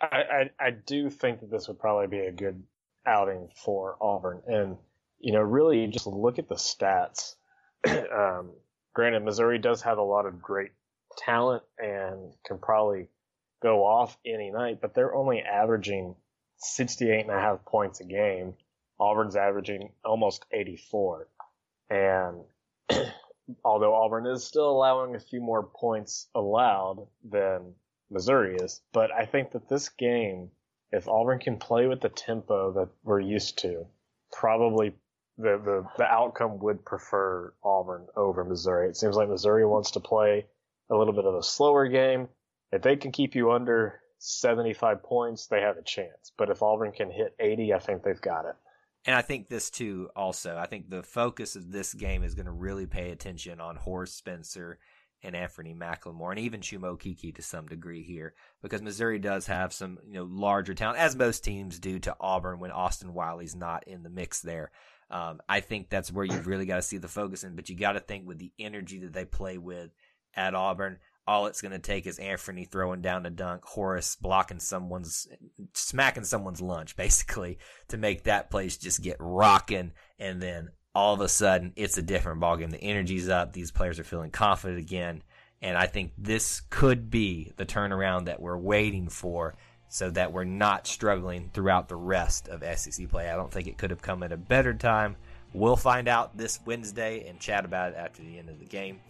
I, 0.00 0.06
I, 0.06 0.50
I 0.66 0.70
do 0.70 1.10
think 1.10 1.40
that 1.40 1.50
this 1.50 1.68
would 1.68 1.78
probably 1.78 2.06
be 2.06 2.26
a 2.26 2.32
good 2.32 2.62
outing 3.06 3.48
for 3.64 3.96
Auburn, 4.00 4.42
and 4.46 4.76
you 5.18 5.32
know, 5.32 5.40
really 5.40 5.86
just 5.88 6.06
look 6.06 6.38
at 6.38 6.48
the 6.48 6.54
stats. 6.54 7.34
um, 7.88 8.50
granted, 8.98 9.22
Missouri 9.22 9.60
does 9.60 9.82
have 9.82 9.98
a 9.98 10.02
lot 10.02 10.26
of 10.26 10.42
great 10.42 10.72
talent 11.16 11.62
and 11.78 12.32
can 12.44 12.58
probably 12.58 13.06
go 13.62 13.84
off 13.84 14.18
any 14.26 14.50
night, 14.50 14.80
but 14.80 14.92
they're 14.92 15.14
only 15.14 15.40
averaging 15.40 16.16
68 16.56 17.20
and 17.20 17.30
a 17.30 17.38
half 17.38 17.64
points 17.64 18.00
a 18.00 18.04
game. 18.04 18.54
Auburn's 18.98 19.36
averaging 19.36 19.92
almost 20.04 20.46
84. 20.50 21.28
And 21.88 22.40
although 23.64 23.94
Auburn 23.94 24.26
is 24.26 24.44
still 24.44 24.68
allowing 24.68 25.14
a 25.14 25.20
few 25.20 25.40
more 25.40 25.62
points 25.62 26.26
allowed 26.34 27.06
than 27.22 27.74
Missouri 28.10 28.56
is. 28.56 28.80
But 28.92 29.12
I 29.12 29.26
think 29.26 29.52
that 29.52 29.68
this 29.68 29.90
game, 29.90 30.50
if 30.90 31.06
Auburn 31.06 31.38
can 31.38 31.58
play 31.58 31.86
with 31.86 32.00
the 32.00 32.08
tempo 32.08 32.72
that 32.72 32.88
we're 33.04 33.20
used 33.20 33.58
to, 33.58 33.86
probably 34.32 34.92
the, 35.38 35.60
the, 35.64 35.86
the 35.96 36.04
outcome 36.04 36.58
would 36.58 36.84
prefer 36.84 37.54
Auburn 37.62 38.06
over 38.16 38.44
Missouri. 38.44 38.88
It 38.88 38.96
seems 38.96 39.16
like 39.16 39.28
Missouri 39.28 39.64
wants 39.64 39.92
to 39.92 40.00
play 40.00 40.46
a 40.90 40.96
little 40.96 41.14
bit 41.14 41.24
of 41.24 41.34
a 41.34 41.42
slower 41.42 41.86
game. 41.88 42.28
If 42.72 42.82
they 42.82 42.96
can 42.96 43.12
keep 43.12 43.34
you 43.34 43.52
under 43.52 44.00
75 44.18 45.02
points, 45.02 45.46
they 45.46 45.60
have 45.60 45.76
a 45.76 45.82
chance. 45.82 46.32
But 46.36 46.50
if 46.50 46.62
Auburn 46.62 46.92
can 46.92 47.10
hit 47.10 47.34
80, 47.38 47.72
I 47.72 47.78
think 47.78 48.02
they've 48.02 48.20
got 48.20 48.46
it. 48.46 48.56
And 49.06 49.14
I 49.14 49.22
think 49.22 49.48
this 49.48 49.70
too, 49.70 50.10
also, 50.16 50.56
I 50.56 50.66
think 50.66 50.90
the 50.90 51.02
focus 51.02 51.56
of 51.56 51.70
this 51.70 51.94
game 51.94 52.24
is 52.24 52.34
going 52.34 52.46
to 52.46 52.52
really 52.52 52.86
pay 52.86 53.10
attention 53.10 53.60
on 53.60 53.76
Horace 53.76 54.12
Spencer 54.12 54.78
and 55.22 55.34
Anthony 55.34 55.74
McLemore 55.74 56.30
and 56.30 56.38
even 56.38 56.60
Chuma 56.60 56.96
Okeke 56.96 57.34
to 57.34 57.42
some 57.42 57.66
degree 57.66 58.02
here 58.02 58.34
because 58.62 58.82
Missouri 58.82 59.18
does 59.18 59.46
have 59.46 59.72
some 59.72 59.98
you 60.06 60.14
know 60.14 60.24
larger 60.24 60.74
talent 60.74 60.98
as 60.98 61.16
most 61.16 61.42
teams 61.42 61.78
do 61.78 61.98
to 62.00 62.16
Auburn 62.20 62.60
when 62.60 62.70
Austin 62.70 63.14
Wiley's 63.14 63.56
not 63.56 63.86
in 63.88 64.02
the 64.02 64.10
mix 64.10 64.40
there. 64.40 64.70
Um, 65.10 65.40
I 65.48 65.60
think 65.60 65.88
that's 65.88 66.12
where 66.12 66.24
you've 66.24 66.46
really 66.46 66.66
got 66.66 66.76
to 66.76 66.82
see 66.82 66.98
the 66.98 67.08
focus 67.08 67.44
in, 67.44 67.56
but 67.56 67.68
you 67.68 67.76
got 67.76 67.92
to 67.92 68.00
think 68.00 68.26
with 68.26 68.38
the 68.38 68.52
energy 68.58 68.98
that 69.00 69.12
they 69.12 69.24
play 69.24 69.58
with 69.58 69.90
at 70.34 70.54
Auburn. 70.54 70.98
All 71.26 71.46
it's 71.46 71.60
going 71.60 71.72
to 71.72 71.78
take 71.78 72.06
is 72.06 72.18
Anthony 72.18 72.64
throwing 72.64 73.02
down 73.02 73.26
a 73.26 73.30
dunk, 73.30 73.62
Horace 73.64 74.16
blocking 74.16 74.60
someone's, 74.60 75.26
smacking 75.74 76.24
someone's 76.24 76.62
lunch, 76.62 76.96
basically, 76.96 77.58
to 77.88 77.98
make 77.98 78.24
that 78.24 78.50
place 78.50 78.76
just 78.76 79.02
get 79.02 79.16
rocking, 79.18 79.92
and 80.18 80.40
then 80.40 80.70
all 80.94 81.14
of 81.14 81.20
a 81.20 81.28
sudden 81.28 81.72
it's 81.76 81.98
a 81.98 82.02
different 82.02 82.40
ballgame. 82.40 82.70
The 82.70 82.82
energy's 82.82 83.28
up. 83.28 83.52
These 83.52 83.70
players 83.70 83.98
are 83.98 84.04
feeling 84.04 84.30
confident 84.30 84.78
again. 84.78 85.22
And 85.60 85.76
I 85.76 85.86
think 85.86 86.12
this 86.16 86.60
could 86.70 87.10
be 87.10 87.52
the 87.56 87.66
turnaround 87.66 88.26
that 88.26 88.40
we're 88.40 88.58
waiting 88.58 89.08
for 89.08 89.56
so 89.88 90.10
that 90.10 90.32
we're 90.32 90.44
not 90.44 90.86
struggling 90.86 91.50
throughout 91.52 91.88
the 91.88 91.96
rest 91.96 92.48
of 92.48 92.62
SEC 92.78 93.08
play. 93.08 93.30
I 93.30 93.36
don't 93.36 93.50
think 93.50 93.66
it 93.66 93.78
could 93.78 93.90
have 93.90 94.02
come 94.02 94.22
at 94.22 94.32
a 94.32 94.36
better 94.36 94.74
time. 94.74 95.16
We'll 95.52 95.76
find 95.76 96.08
out 96.08 96.36
this 96.36 96.60
Wednesday 96.66 97.26
and 97.26 97.40
chat 97.40 97.64
about 97.64 97.92
it 97.92 97.96
after 97.96 98.22
the 98.22 98.38
end 98.38 98.50
of 98.50 98.58
the 98.58 98.66
game. 98.66 99.00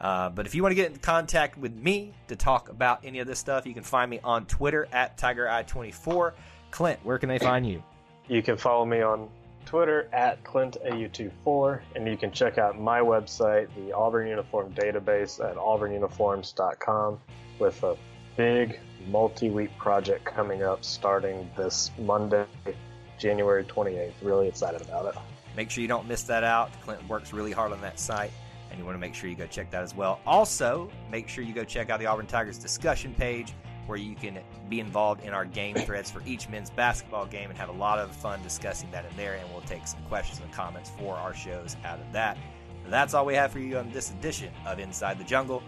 Uh, 0.00 0.30
but 0.30 0.46
if 0.46 0.54
you 0.54 0.62
want 0.62 0.70
to 0.70 0.76
get 0.76 0.92
in 0.92 0.98
contact 0.98 1.58
with 1.58 1.74
me 1.74 2.14
to 2.28 2.36
talk 2.36 2.68
about 2.68 3.00
any 3.04 3.18
of 3.18 3.26
this 3.26 3.38
stuff, 3.38 3.66
you 3.66 3.74
can 3.74 3.82
find 3.82 4.08
me 4.08 4.20
on 4.22 4.46
Twitter 4.46 4.86
at 4.92 5.18
TigerEye24. 5.18 6.32
Clint, 6.70 7.00
where 7.02 7.18
can 7.18 7.28
they 7.28 7.38
find 7.38 7.66
you? 7.66 7.82
You 8.28 8.42
can 8.42 8.56
follow 8.56 8.84
me 8.84 9.02
on 9.02 9.28
Twitter 9.66 10.08
at 10.12 10.42
ClintAU24, 10.44 11.80
and 11.96 12.06
you 12.06 12.16
can 12.16 12.30
check 12.30 12.58
out 12.58 12.80
my 12.80 13.00
website, 13.00 13.68
the 13.74 13.92
Auburn 13.92 14.28
Uniform 14.28 14.72
Database, 14.72 15.44
at 15.44 15.56
auburnuniforms.com, 15.56 17.18
with 17.58 17.82
a 17.82 17.96
big 18.36 18.78
multi 19.08 19.50
week 19.50 19.76
project 19.78 20.24
coming 20.24 20.62
up 20.62 20.84
starting 20.84 21.50
this 21.56 21.90
Monday, 21.98 22.46
January 23.18 23.64
28th. 23.64 24.12
Really 24.22 24.48
excited 24.48 24.80
about 24.82 25.06
it. 25.06 25.14
Make 25.56 25.70
sure 25.70 25.82
you 25.82 25.88
don't 25.88 26.06
miss 26.06 26.22
that 26.24 26.44
out. 26.44 26.70
Clint 26.82 27.06
works 27.08 27.32
really 27.32 27.52
hard 27.52 27.72
on 27.72 27.80
that 27.80 27.98
site, 27.98 28.30
and 28.70 28.78
you 28.78 28.84
want 28.84 28.94
to 28.94 29.00
make 29.00 29.14
sure 29.14 29.28
you 29.28 29.36
go 29.36 29.46
check 29.46 29.70
that 29.70 29.82
as 29.82 29.94
well. 29.94 30.20
Also, 30.26 30.90
make 31.10 31.28
sure 31.28 31.42
you 31.42 31.54
go 31.54 31.64
check 31.64 31.90
out 31.90 31.98
the 31.98 32.06
Auburn 32.06 32.26
Tigers 32.26 32.58
discussion 32.58 33.14
page 33.14 33.54
where 33.86 33.98
you 33.98 34.14
can 34.14 34.38
be 34.68 34.80
involved 34.80 35.24
in 35.24 35.32
our 35.32 35.44
game 35.44 35.74
threads 35.86 36.10
for 36.10 36.22
each 36.26 36.48
men's 36.48 36.70
basketball 36.70 37.26
game 37.26 37.48
and 37.48 37.58
have 37.58 37.70
a 37.70 37.72
lot 37.72 37.98
of 37.98 38.14
fun 38.14 38.42
discussing 38.42 38.90
that 38.90 39.04
in 39.10 39.16
there. 39.16 39.34
And 39.34 39.50
we'll 39.50 39.62
take 39.62 39.86
some 39.86 40.02
questions 40.02 40.40
and 40.40 40.52
comments 40.52 40.90
for 40.98 41.16
our 41.16 41.34
shows 41.34 41.76
out 41.84 41.98
of 41.98 42.12
that. 42.12 42.36
that's 42.86 43.14
all 43.14 43.26
we 43.26 43.34
have 43.34 43.50
for 43.50 43.58
you 43.58 43.78
on 43.78 43.90
this 43.90 44.10
edition 44.10 44.52
of 44.66 44.78
Inside 44.78 45.18
the 45.18 45.24
Jungle. 45.24 45.62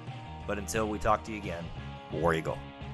But 0.47 0.59
until 0.59 0.89
we 0.89 0.99
talk 0.99 1.25
to 1.25 1.33
you 1.33 1.39
again, 1.39 1.65
War 2.13 2.35
Eagle. 2.35 2.59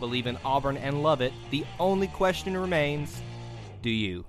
believe 0.00 0.26
in 0.26 0.38
Auburn 0.44 0.76
and 0.76 1.02
love 1.02 1.20
it. 1.20 1.32
The 1.50 1.64
only 1.78 2.08
question 2.08 2.56
remains 2.56 3.20
do 3.82 3.90
you? 3.90 4.24